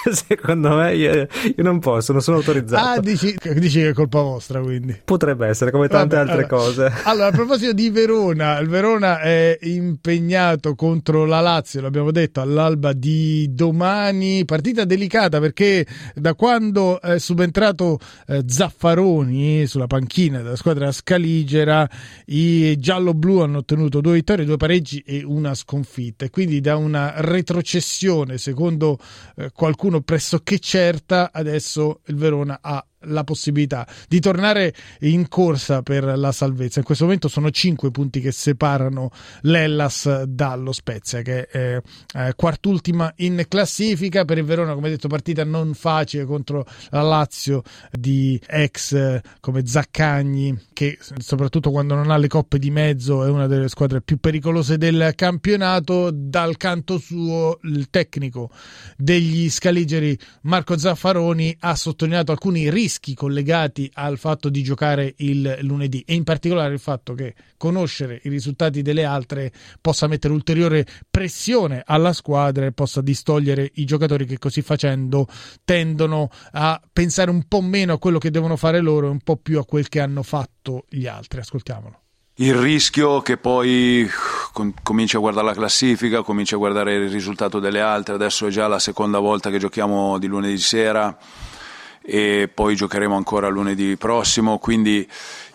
Secondo 0.10 0.76
me 0.76 0.94
io, 0.94 1.12
io, 1.12 1.62
non 1.62 1.78
posso, 1.78 2.12
non 2.12 2.22
sono 2.22 2.38
autorizzato. 2.38 3.00
Ah, 3.00 3.00
dici, 3.00 3.36
dici, 3.54 3.80
che 3.80 3.88
è 3.90 3.92
colpa 3.92 4.20
vostra, 4.20 4.60
quindi. 4.60 5.00
Potrebbe 5.04 5.46
essere, 5.46 5.70
come 5.70 5.88
tante 5.88 6.16
Vabbè, 6.16 6.30
altre 6.30 6.46
allora, 6.46 6.64
cose. 6.64 6.92
Allora, 7.10 7.26
a 7.26 7.30
proposito 7.32 7.72
di 7.72 7.90
Verona, 7.90 8.58
il 8.58 8.68
Verona 8.68 9.20
è 9.20 9.58
impegnato 9.62 10.74
contro 10.74 11.24
la 11.24 11.40
Lazio, 11.40 11.80
l'abbiamo 11.80 12.10
detto, 12.10 12.40
all'alba 12.40 12.92
di 12.92 13.48
domani. 13.52 14.44
Partita 14.44 14.84
delicata 14.84 15.40
perché 15.40 15.86
da 16.14 16.34
quando 16.34 17.00
è 17.00 17.18
subentrato 17.18 17.98
eh, 18.26 18.44
Zaffaroni 18.46 19.66
sulla 19.66 19.86
panchina 19.86 20.38
della 20.42 20.56
squadra 20.56 20.92
scaligera, 20.92 21.88
i 22.26 22.78
giallo-blu 22.78 23.40
hanno 23.40 23.58
ottenuto 23.58 24.00
due 24.00 24.14
vittorie, 24.14 24.44
due 24.44 24.56
pareggi 24.56 25.02
e 25.06 25.22
una 25.24 25.54
sconfitta. 25.54 26.24
E 26.24 26.30
quindi 26.30 26.60
da 26.60 26.76
una 26.76 27.14
retrocessione, 27.16 28.38
secondo 28.38 28.98
eh, 29.36 29.50
qualcuno 29.52 29.89
pressoché 29.98 30.60
certa, 30.60 31.30
adesso 31.32 32.02
il 32.06 32.14
Verona 32.14 32.60
ha 32.62 32.84
la 33.04 33.24
possibilità 33.24 33.86
di 34.08 34.20
tornare 34.20 34.74
in 35.00 35.28
corsa 35.28 35.82
per 35.82 36.04
la 36.04 36.32
salvezza. 36.32 36.80
In 36.80 36.84
questo 36.84 37.04
momento 37.04 37.28
sono 37.28 37.50
cinque 37.50 37.90
punti 37.90 38.20
che 38.20 38.32
separano 38.32 39.10
l'Ellas 39.42 40.24
dallo 40.24 40.72
Spezia, 40.72 41.22
che 41.22 41.46
è 41.46 41.80
eh, 42.14 42.32
quart'ultima 42.34 43.12
in 43.16 43.44
classifica. 43.48 44.24
Per 44.24 44.38
il 44.38 44.44
Verona, 44.44 44.74
come 44.74 44.90
detto, 44.90 45.08
partita 45.08 45.44
non 45.44 45.74
facile 45.74 46.24
contro 46.24 46.66
la 46.90 47.02
Lazio 47.02 47.62
di 47.90 48.40
ex 48.46 48.92
eh, 48.92 49.22
come 49.40 49.66
Zaccagni, 49.66 50.68
che 50.80 50.96
soprattutto 51.18 51.70
quando 51.70 51.94
non 51.94 52.10
ha 52.10 52.16
le 52.16 52.26
coppe 52.26 52.58
di 52.58 52.70
mezzo 52.70 53.22
è 53.22 53.28
una 53.28 53.46
delle 53.46 53.68
squadre 53.68 54.00
più 54.00 54.16
pericolose 54.16 54.78
del 54.78 55.12
campionato. 55.14 56.10
Dal 56.10 56.56
canto 56.56 56.96
suo, 56.96 57.58
il 57.64 57.90
tecnico 57.90 58.50
degli 58.96 59.50
scaligeri 59.50 60.18
Marco 60.44 60.78
Zaffaroni 60.78 61.54
ha 61.60 61.74
sottolineato 61.74 62.32
alcuni 62.32 62.70
rischi 62.70 63.12
collegati 63.12 63.90
al 63.92 64.16
fatto 64.16 64.48
di 64.48 64.62
giocare 64.62 65.12
il 65.18 65.58
lunedì 65.60 66.02
e 66.06 66.14
in 66.14 66.24
particolare 66.24 66.72
il 66.72 66.80
fatto 66.80 67.12
che 67.12 67.34
conoscere 67.58 68.18
i 68.22 68.30
risultati 68.30 68.80
delle 68.80 69.04
altre 69.04 69.52
possa 69.82 70.06
mettere 70.06 70.32
ulteriore 70.32 70.86
pressione 71.10 71.82
alla 71.84 72.14
squadra 72.14 72.64
e 72.64 72.72
possa 72.72 73.02
distogliere 73.02 73.70
i 73.74 73.84
giocatori 73.84 74.24
che 74.24 74.38
così 74.38 74.62
facendo 74.62 75.26
tendono 75.62 76.30
a 76.52 76.80
pensare 76.90 77.30
un 77.30 77.44
po' 77.46 77.60
meno 77.60 77.92
a 77.92 77.98
quello 77.98 78.16
che 78.16 78.30
devono 78.30 78.56
fare 78.56 78.80
loro 78.80 79.08
e 79.08 79.10
un 79.10 79.20
po' 79.20 79.36
più 79.36 79.58
a 79.58 79.66
quel 79.66 79.86
che 79.90 80.00
hanno 80.00 80.22
fatto 80.22 80.69
gli 80.88 81.06
altri. 81.06 81.40
Ascoltiamolo. 81.40 81.98
Il 82.36 82.54
rischio 82.54 83.20
che 83.20 83.36
poi 83.36 84.08
cominci 84.82 85.16
a 85.16 85.18
guardare 85.18 85.46
la 85.46 85.52
classifica, 85.52 86.22
cominci 86.22 86.54
a 86.54 86.56
guardare 86.56 86.94
il 86.94 87.10
risultato 87.10 87.58
delle 87.58 87.80
altre, 87.80 88.14
adesso 88.14 88.46
è 88.46 88.50
già 88.50 88.66
la 88.66 88.78
seconda 88.78 89.18
volta 89.18 89.50
che 89.50 89.58
giochiamo 89.58 90.18
di 90.18 90.26
lunedì 90.26 90.56
sera, 90.56 91.14
e 92.02 92.48
poi 92.52 92.76
giocheremo 92.76 93.14
ancora 93.14 93.48
lunedì 93.48 93.96
prossimo, 93.96 94.58
quindi 94.58 95.06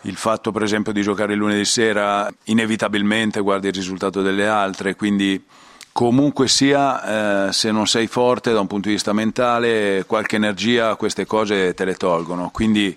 il 0.02 0.16
fatto 0.16 0.52
per 0.52 0.62
esempio 0.62 0.92
di 0.92 1.02
giocare 1.02 1.34
lunedì 1.34 1.64
sera 1.64 2.32
inevitabilmente 2.44 3.40
guardi 3.40 3.66
il 3.66 3.74
risultato 3.74 4.22
delle 4.22 4.46
altre, 4.46 4.94
quindi 4.94 5.44
comunque 5.90 6.46
sia 6.46 7.48
eh, 7.48 7.52
se 7.52 7.72
non 7.72 7.86
sei 7.88 8.06
forte 8.06 8.52
da 8.52 8.60
un 8.60 8.68
punto 8.68 8.88
di 8.88 8.94
vista 8.94 9.12
mentale 9.12 10.04
qualche 10.06 10.36
energia 10.36 10.94
queste 10.94 11.26
cose 11.26 11.74
te 11.74 11.84
le 11.84 11.94
tolgono, 11.94 12.50
quindi 12.52 12.96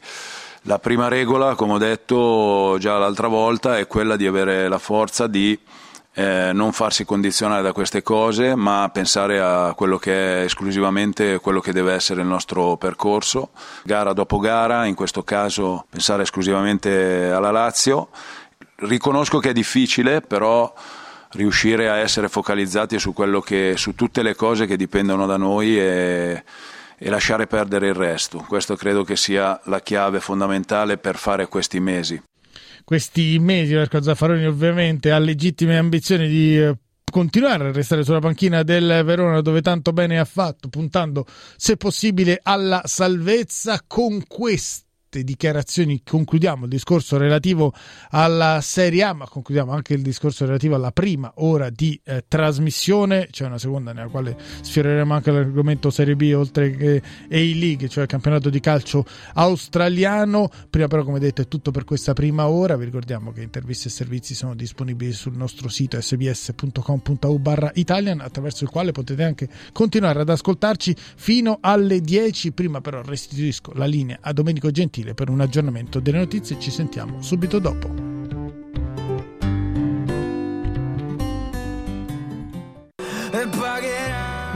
la 0.64 0.80
prima 0.80 1.08
regola 1.08 1.56
come 1.56 1.74
ho 1.74 1.78
detto 1.78 2.78
già 2.80 2.98
l'altra 2.98 3.28
volta 3.28 3.78
è 3.78 3.88
quella 3.88 4.16
di 4.16 4.28
avere 4.28 4.68
la 4.68 4.78
forza 4.78 5.28
di 5.28 5.58
eh, 6.14 6.52
non 6.54 6.74
farsi 6.74 7.06
condizionare 7.06 7.62
da 7.62 7.72
queste 7.72 8.02
cose, 8.02 8.54
ma 8.56 8.90
pensare 8.92 9.40
a 9.40 9.74
quello 9.74 9.98
che 9.98 10.42
è 10.42 10.44
esclusivamente 10.44 11.40
quello 11.40 11.62
che 11.62 11.72
deve 11.72 11.94
essere 11.94 12.22
il 12.22 12.28
nostro 12.28 12.76
percorso, 12.76 13.52
gara 13.84 14.12
dopo 14.12 14.38
gara, 14.40 14.86
in 14.86 14.96
questo 14.96 15.24
caso 15.24 15.86
pensare 15.90 16.24
esclusivamente 16.24 17.32
alla 17.32 17.52
Lazio. 17.52 18.10
Riconosco 18.76 19.40
che 19.40 19.52
è 19.52 19.54
difficile, 19.54 20.20
però 20.22 20.74
riuscire 21.32 21.90
a 21.90 21.98
essere 21.98 22.28
focalizzati 22.28 23.00
su, 23.00 23.14
che, 23.46 23.74
su 23.78 23.96
tutte 23.96 24.22
le 24.22 24.36
cose 24.36 24.66
che 24.66 24.76
dipendono 24.76 25.26
da 25.26 25.38
noi 25.38 25.80
e, 25.80 26.44
e 27.00 27.10
lasciare 27.10 27.48
perdere 27.48 27.88
il 27.88 27.96
resto. 27.96 28.46
Questo 28.48 28.76
credo 28.76 29.04
che 29.04 29.16
sia 29.16 29.60
la 29.66 29.80
chiave 29.80 30.20
fondamentale 30.20 30.98
per 30.98 31.16
fare 31.16 31.48
questi 31.48 31.80
mesi 31.80 32.22
questi 32.90 33.38
mesi 33.38 33.76
Marco 33.76 34.02
Zaffaroni 34.02 34.48
ovviamente 34.48 35.12
ha 35.12 35.20
legittime 35.20 35.78
ambizioni 35.78 36.28
di 36.28 36.58
eh, 36.58 36.76
continuare 37.12 37.68
a 37.68 37.72
restare 37.72 38.04
sulla 38.04 38.18
panchina 38.18 38.64
del 38.64 39.04
Verona 39.06 39.42
dove 39.42 39.62
tanto 39.62 39.94
bene 39.94 40.18
ha 40.18 40.26
fatto 40.26 40.70
puntando 40.70 41.24
se 41.56 41.78
possibile 41.78 42.40
alla 42.42 42.82
salvezza 42.86 43.84
con 43.86 44.24
questo 44.28 44.89
dichiarazioni 45.10 46.02
concludiamo 46.04 46.66
il 46.66 46.70
discorso 46.70 47.18
relativo 47.18 47.74
alla 48.10 48.60
Serie 48.62 49.04
A, 49.04 49.14
ma 49.14 49.28
concludiamo 49.28 49.72
anche 49.72 49.94
il 49.96 50.02
discorso 50.02 50.46
relativo 50.46 50.76
alla 50.76 50.92
prima 50.92 51.32
ora 51.38 51.70
di 51.70 52.00
eh, 52.04 52.26
trasmissione. 52.28 53.28
C'è 53.32 53.46
una 53.46 53.58
seconda 53.58 53.92
nella 53.92 54.08
quale 54.08 54.38
sfioreremo 54.62 55.14
anche 55.14 55.32
l'argomento 55.32 55.90
Serie 55.90 56.16
B 56.16 56.32
oltre 56.36 56.76
che 56.76 57.02
A-League, 57.30 57.90
cioè 57.90 58.04
il 58.04 58.10
campionato 58.10 58.50
di 58.50 58.60
calcio 58.60 59.04
australiano. 59.34 60.50
Prima 60.70 60.88
però, 60.88 61.04
come 61.04 61.20
detto, 61.20 61.42
è 61.42 61.48
tutto 61.48 61.72
per 61.72 61.86
questa 61.86 62.14
prima 62.14 62.48
ora. 62.48 62.78
Vi 62.78 62.86
ricordiamo 62.86 63.32
che 63.32 63.42
interviste 63.42 63.88
e 63.88 63.92
servizi 63.92 64.36
sono 64.36 64.54
disponibili 64.54 65.12
sul 65.12 65.36
nostro 65.36 65.70
sito 65.70 66.00
sbs.com.au 66.00 67.38
barra 67.40 67.72
Italian, 67.74 68.20
attraverso 68.20 68.64
il 68.64 68.70
quale 68.70 68.92
potete 68.92 69.24
anche 69.24 69.50
continuare 69.74 70.22
ad 70.22 70.30
ascoltarci 70.30 70.96
fino 71.16 71.58
alle 71.62 72.00
10. 72.00 72.52
Prima 72.52 72.80
però 72.80 73.02
restituisco 73.02 73.72
la 73.74 73.86
linea 73.86 74.20
a 74.22 74.34
Domenico 74.34 74.70
Gentile 74.70 74.99
Gentile 75.00 75.14
per 75.14 75.30
un 75.30 75.42
aggiornamento 75.42 76.00
delle 76.00 76.18
notizie. 76.18 76.60
Ci 76.60 76.72
sentiamo 76.72 77.22
subito 77.22 77.60
dopo. 77.60 78.39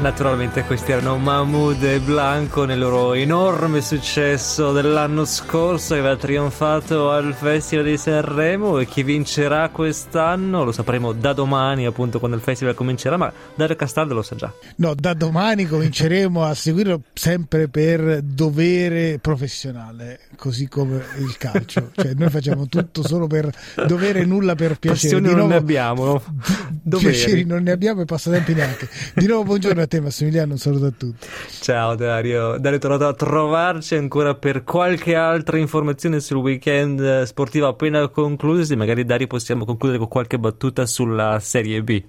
Naturalmente 0.04 0.63
questi 0.63 0.92
erano 0.92 1.18
Mahmoud 1.18 1.82
e 1.82 2.02
Blanco 2.02 2.66
nel 2.66 2.78
loro 2.78 3.13
enorme 3.13 3.80
successo 3.80 4.74
dell'anno 4.74 5.24
scorso 5.24 5.94
che 5.94 6.02
aveva 6.02 6.18
trionfato 6.18 7.10
al 7.10 7.34
Festival 7.34 7.86
di 7.86 7.96
Sanremo 7.96 8.80
e 8.80 8.86
chi 8.86 9.02
vincerà 9.02 9.70
quest'anno 9.70 10.66
lo 10.66 10.74
sapremo 10.74 11.13
da 11.13 11.32
domani 11.32 11.86
appunto 11.86 12.20
quando 12.20 12.36
il 12.36 12.44
festival 12.44 12.76
comincerà 12.76 13.16
ma 13.16 13.32
Dario 13.56 13.78
Castaldo 13.78 14.13
lo 14.13 14.24
sa 14.24 14.36
già. 14.36 14.52
No, 14.76 14.94
da 14.94 15.13
domani 15.13 15.66
cominceremo 15.68 16.44
a 16.44 16.54
seguirlo 16.54 17.04
sempre 17.13 17.70
per 17.70 18.22
dovere 18.24 19.20
professionale, 19.22 20.20
così 20.36 20.68
come 20.68 21.02
il 21.20 21.38
calcio. 21.38 21.92
Cioè 21.96 22.13
noi 22.13 22.30
facciamo 22.30 22.68
tutto 22.68 23.08
solo 23.08 23.28
per 23.28 23.50
dovere, 23.88 24.26
nulla 24.26 24.54
per 24.56 24.78
piacere. 24.80 25.22
Passioni 25.22 25.34
non 25.34 25.48
ne 25.48 25.56
abbiamo. 25.56 26.22
Piaceri 26.84 27.46
non 27.46 27.63
ne 27.63 27.72
abbiamo 27.72 28.02
e 28.02 28.06
passatempi 28.06 28.54
neanche. 28.54 28.89
Di 29.16 29.28
nuovo 29.28 29.44
buongiorno 29.44 29.82
a 29.82 29.88
te 29.88 29.92
Massimiliano, 30.01 30.53
un 30.53 30.58
saluto 30.58 30.86
a 30.86 30.91
tutti. 30.91 31.27
Ciao 31.62 31.95
Dario, 31.95 32.58
Dario 32.58 32.77
è 32.77 32.82
tornato 32.82 33.08
a 33.08 33.13
trovarci 33.13 33.95
ancora 33.95 34.36
per 34.36 34.63
qualche 34.63 35.15
altra 35.15 35.58
informazione 35.58 36.19
sul 36.19 36.38
weekend 36.38 37.23
sportivo 37.23 37.67
appena 37.67 38.08
concluso, 38.08 38.75
magari 38.75 39.06
Dario 39.06 39.27
possiamo 39.27 39.65
concludere 39.65 39.99
con 39.99 40.08
qualche 40.08 40.39
battuta 40.39 40.86
sulla 40.86 41.39
Serie 41.39 41.82
B. 41.84 42.03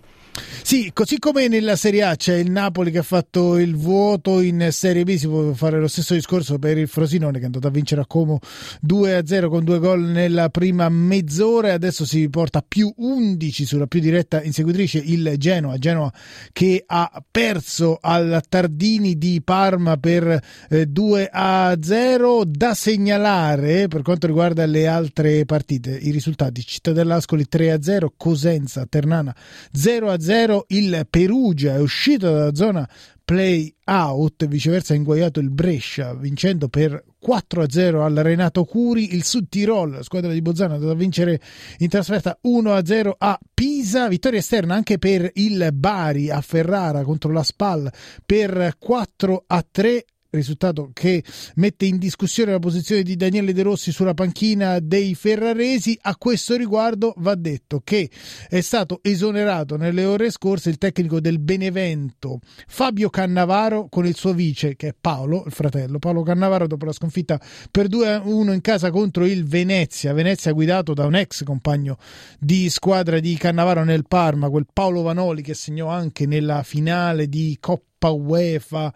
Sì, 0.67 0.91
così 0.95 1.19
come 1.19 1.47
nella 1.47 1.77
Serie 1.77 2.03
A 2.03 2.17
c'è 2.17 2.37
il 2.37 2.51
Napoli 2.51 2.91
che 2.91 2.99
ha 2.99 3.03
fatto 3.03 3.59
il 3.59 3.77
vuoto 3.77 4.41
in 4.41 4.69
Serie 4.73 5.05
B, 5.05 5.15
si 5.15 5.29
può 5.29 5.53
fare 5.53 5.79
lo 5.79 5.89
stesso 5.89 6.15
discorso 6.15 6.59
per 6.59 6.79
il 6.79 6.89
Frosinone 6.89 7.37
che 7.37 7.43
è 7.43 7.45
andato 7.45 7.67
a 7.67 7.71
vincere 7.71 8.01
a 8.01 8.07
Como 8.07 8.41
2-0 8.85 9.49
con 9.49 9.63
due 9.63 9.79
gol 9.79 10.01
nella 10.01 10.49
prima 10.49 10.89
mezz'ora 10.89 11.69
e 11.69 11.73
adesso 11.73 12.05
si 12.07 12.29
porta 12.31 12.65
più 12.67 12.93
11 12.97 13.65
sulla 13.67 13.87
più 13.87 14.01
diretta 14.01 14.43
inseguitrice 14.43 14.99
il 15.05 15.35
Genoa, 15.37 15.77
Genoa 15.77 16.11
che 16.51 16.83
ha 16.85 17.23
perso 17.31 17.99
al 18.01 18.43
Tardini 18.49 19.19
di 19.19 19.43
Parma 19.45 19.99
per 19.99 20.41
eh, 20.71 20.89
2-0 20.89 22.43
da 22.43 22.75
segnalare 22.75 23.87
per 23.89 24.01
quanto 24.01 24.27
riguarda 24.27 24.65
le 24.65 24.87
altre 24.87 25.45
partite 25.45 25.91
i 25.91 26.11
risultati. 26.11 26.65
Cittadella 26.65 27.17
Ascoli 27.17 27.47
3-0 27.49 28.07
Cosenza 28.17 28.87
Ternana 28.87 29.35
0-0 29.77 30.24
0 30.25 30.65
il 30.69 31.07
Perugia 31.11 31.75
è 31.75 31.81
uscito 31.81 32.31
dalla 32.31 32.55
zona 32.55 32.89
play 33.23 33.75
out, 33.85 34.47
viceversa 34.47 34.95
ha 34.95 34.97
inguaiato 34.97 35.39
il 35.39 35.51
Brescia 35.51 36.15
vincendo 36.15 36.69
per 36.69 37.05
4-0 37.23 38.01
al 38.01 38.15
Renato 38.15 38.65
Curi, 38.65 39.15
il 39.15 39.25
Sud 39.25 39.49
Tirol, 39.49 39.99
squadra 40.03 40.33
di 40.33 40.41
Bolzano 40.41 40.73
è 40.73 40.75
andata 40.77 40.93
a 40.93 40.97
vincere 40.97 41.41
in 41.79 41.89
trasferta 41.89 42.39
1-0 42.43 43.13
a 43.17 43.39
Pisa, 43.53 44.09
vittoria 44.09 44.39
esterna 44.39 44.75
anche 44.75 44.99
per 44.99 45.31
il 45.35 45.71
Bari 45.73 46.31
a 46.31 46.41
Ferrara 46.41 47.03
contro 47.03 47.31
la 47.31 47.43
Spal 47.43 47.91
per 48.25 48.77
4-3 48.83 50.01
risultato 50.35 50.91
che 50.93 51.23
mette 51.57 51.87
in 51.87 51.99
discussione 51.99 52.53
la 52.53 52.59
posizione 52.59 53.03
di 53.03 53.17
Daniele 53.17 53.53
De 53.53 53.63
Rossi 53.63 53.93
sulla 53.93 54.15
panchina 54.15 54.79
dei 54.81 55.15
ferraresi. 55.15 55.99
A 56.03 56.17
questo 56.17 56.57
riguardo 56.57 57.15
va 57.19 57.35
detto 57.35 57.81
che 57.83 58.11
è 58.49 58.61
stato 58.61 59.01
esonerato 59.03 59.77
nelle 59.77 60.05
ore 60.05 60.31
scorse 60.31 60.71
il 60.71 60.79
tecnico 60.79 61.21
del 61.21 61.39
Benevento 61.39 62.41
Fabio 62.67 63.11
Cannavaro 63.11 63.89
con 63.89 64.07
il 64.07 64.15
suo 64.15 64.33
vice 64.33 64.77
che 64.77 64.89
è 64.89 64.95
Paolo, 64.99 65.45
il 65.47 65.53
fratello 65.53 65.99
Paolo 65.99 66.23
Cannavaro 66.23 66.67
dopo 66.67 66.85
la 66.85 66.93
sconfitta 66.93 67.41
per 67.71 67.87
2-1 67.89 68.53
in 68.53 68.61
casa 68.61 68.91
contro 68.91 69.25
il 69.25 69.45
Venezia, 69.45 70.13
Venezia 70.13 70.53
guidato 70.53 70.95
da 70.95 71.07
un 71.07 71.15
ex 71.15 71.43
compagno 71.45 71.97
di 72.39 72.69
squadra 72.69 73.21
di 73.21 73.37
Cannavaro 73.37 73.85
nel 73.85 74.07
Parma, 74.07 74.51
quel 74.51 74.67
Paolo 74.73 75.03
Vanoli 75.03 75.43
che 75.43 75.55
segnò 75.55 75.89
anche 75.89 76.27
nella 76.27 76.63
finale 76.63 77.29
di 77.29 77.57
Coppa 77.61 77.94
UEFA 78.01 78.93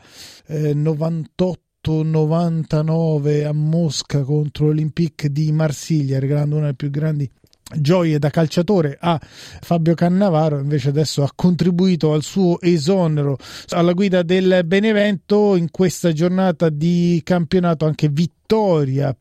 eh, 0.47 0.75
98-99 0.75 3.47
a 3.47 3.53
Mosca 3.53 4.23
contro 4.23 4.67
l'Olympique 4.67 5.31
di 5.31 5.53
Marsiglia, 5.53 6.19
regalando 6.19 6.57
una 6.57 6.65
delle 6.67 6.75
più 6.75 6.91
grandi 6.91 7.31
gioie 7.77 8.19
da 8.19 8.31
calciatore 8.31 8.97
a 8.99 9.21
Fabio 9.21 9.95
Cannavaro 9.95 10.59
invece 10.59 10.89
adesso 10.89 11.23
ha 11.23 11.31
contribuito 11.35 12.13
al 12.13 12.23
suo 12.23 12.61
esonero. 12.61 13.37
Alla 13.71 13.93
guida 13.93 14.23
del 14.23 14.63
Benevento 14.65 15.57
in 15.57 15.71
questa 15.71 16.13
giornata 16.13 16.71
di 16.71 17.21
campionato 17.25 17.85
anche 17.85 18.09
vittoria 18.09 18.37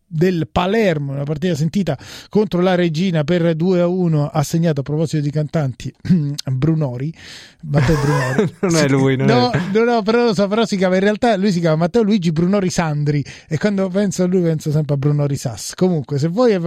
del 0.07 0.47
Palermo, 0.49 1.11
una 1.11 1.23
partita 1.23 1.53
sentita 1.53 1.97
contro 2.29 2.61
la 2.61 2.75
Regina 2.75 3.25
per 3.25 3.55
2 3.55 3.81
a 3.81 3.87
1, 3.87 4.27
ha 4.27 4.43
segnato 4.43 4.79
a 4.79 4.83
proposito 4.83 5.21
di 5.21 5.29
cantanti 5.29 5.93
Brunori, 6.49 7.13
Matteo 7.63 7.97
Brunori. 7.97 8.55
non 8.61 8.75
è 8.77 8.87
lui, 8.87 9.17
non 9.17 9.27
no, 9.27 9.51
è. 9.51 9.59
no, 9.73 9.83
no, 9.83 10.01
però 10.01 10.23
lo 10.23 10.33
so, 10.33 10.47
però 10.47 10.65
si 10.65 10.77
chiama 10.77 10.95
in 10.95 11.01
realtà 11.01 11.35
lui 11.35 11.51
si 11.51 11.59
chiama 11.59 11.75
Matteo 11.75 12.03
Luigi 12.03 12.31
Brunori 12.31 12.69
Sandri 12.69 13.21
e 13.49 13.57
quando 13.57 13.89
penso 13.89 14.23
a 14.23 14.27
lui 14.27 14.41
penso 14.41 14.71
sempre 14.71 14.95
a 14.95 14.97
Brunori 14.97 15.35
Sass. 15.35 15.73
Comunque, 15.73 16.19
se 16.19 16.29
vuoi 16.29 16.57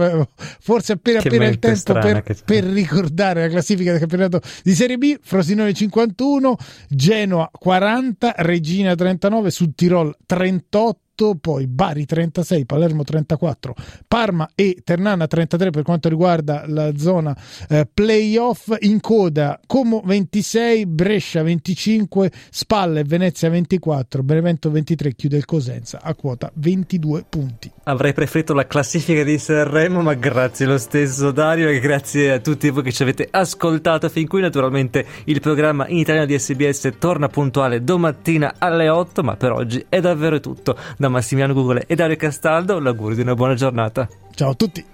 forse 0.59 0.93
appena 0.93 1.19
Che 1.19 1.29
appena 1.29 1.47
il 1.47 1.57
tempo 1.57 1.93
per, 1.93 2.23
per 2.45 2.63
ricordare 2.65 3.41
la 3.41 3.49
classifica 3.49 3.89
del 3.89 3.99
campionato 3.99 4.39
di 4.63 4.75
Serie 4.75 4.99
B, 4.99 5.17
Frosinone 5.19 5.73
51, 5.73 6.57
Genoa 6.89 7.49
40, 7.51 8.35
Regina 8.37 8.93
39, 8.93 9.49
Sud 9.49 9.73
Tirol 9.73 10.15
38 10.27 10.99
poi 11.39 11.67
Bari 11.67 12.05
36, 12.05 12.65
Palermo 12.65 13.03
34, 13.03 13.75
Parma 14.07 14.49
e 14.55 14.77
Ternana 14.83 15.27
33 15.27 15.69
per 15.69 15.83
quanto 15.83 16.09
riguarda 16.09 16.63
la 16.67 16.97
zona 16.97 17.35
eh, 17.69 17.87
playoff, 17.91 18.75
in 18.79 18.99
coda 18.99 19.59
Como 19.67 20.01
26, 20.03 20.85
Brescia 20.87 21.43
25, 21.43 22.31
Spalle 22.49 23.03
Venezia 23.03 23.49
24, 23.49 24.23
Benevento 24.23 24.71
23 24.71 25.13
chiude 25.13 25.37
il 25.37 25.45
Cosenza 25.45 25.99
a 26.01 26.15
quota 26.15 26.51
22 26.55 27.25
punti. 27.29 27.71
Avrei 27.83 28.13
preferito 28.13 28.53
la 28.53 28.65
classifica 28.65 29.23
di 29.23 29.37
Sanremo, 29.37 30.01
ma 30.01 30.13
grazie 30.15 30.65
lo 30.65 30.77
stesso 30.77 31.31
Dario 31.31 31.69
e 31.69 31.79
grazie 31.79 32.31
a 32.31 32.39
tutti 32.39 32.69
voi 32.69 32.83
che 32.83 32.91
ci 32.91 33.03
avete 33.03 33.27
ascoltato 33.29 34.09
fin 34.09 34.27
qui. 34.27 34.41
Naturalmente 34.41 35.05
il 35.25 35.39
programma 35.39 35.87
in 35.87 35.97
italiano 35.97 36.25
di 36.25 36.37
SBS 36.37 36.93
torna 36.97 37.27
puntuale 37.27 37.83
domattina 37.83 38.55
alle 38.57 38.89
8, 38.89 39.23
ma 39.23 39.35
per 39.35 39.51
oggi 39.51 39.85
è 39.87 39.99
davvero 39.99 40.39
tutto. 40.39 40.75
Da 40.97 41.09
Massimiliano 41.11 41.53
Google 41.53 41.83
e 41.85 41.95
Dario 41.95 42.15
Castaldo, 42.15 42.79
l'augurio 42.79 43.15
di 43.15 43.21
una 43.21 43.35
buona 43.35 43.53
giornata. 43.53 44.07
Ciao 44.33 44.51
a 44.51 44.55
tutti! 44.55 44.85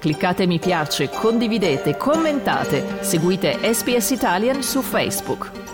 Cliccate 0.00 0.46
mi 0.46 0.58
piace, 0.58 1.10
condividete, 1.10 1.96
commentate, 1.98 3.02
seguite 3.02 3.58
SPS 3.72 4.10
Italian 4.10 4.62
su 4.62 4.80
Facebook. 4.80 5.69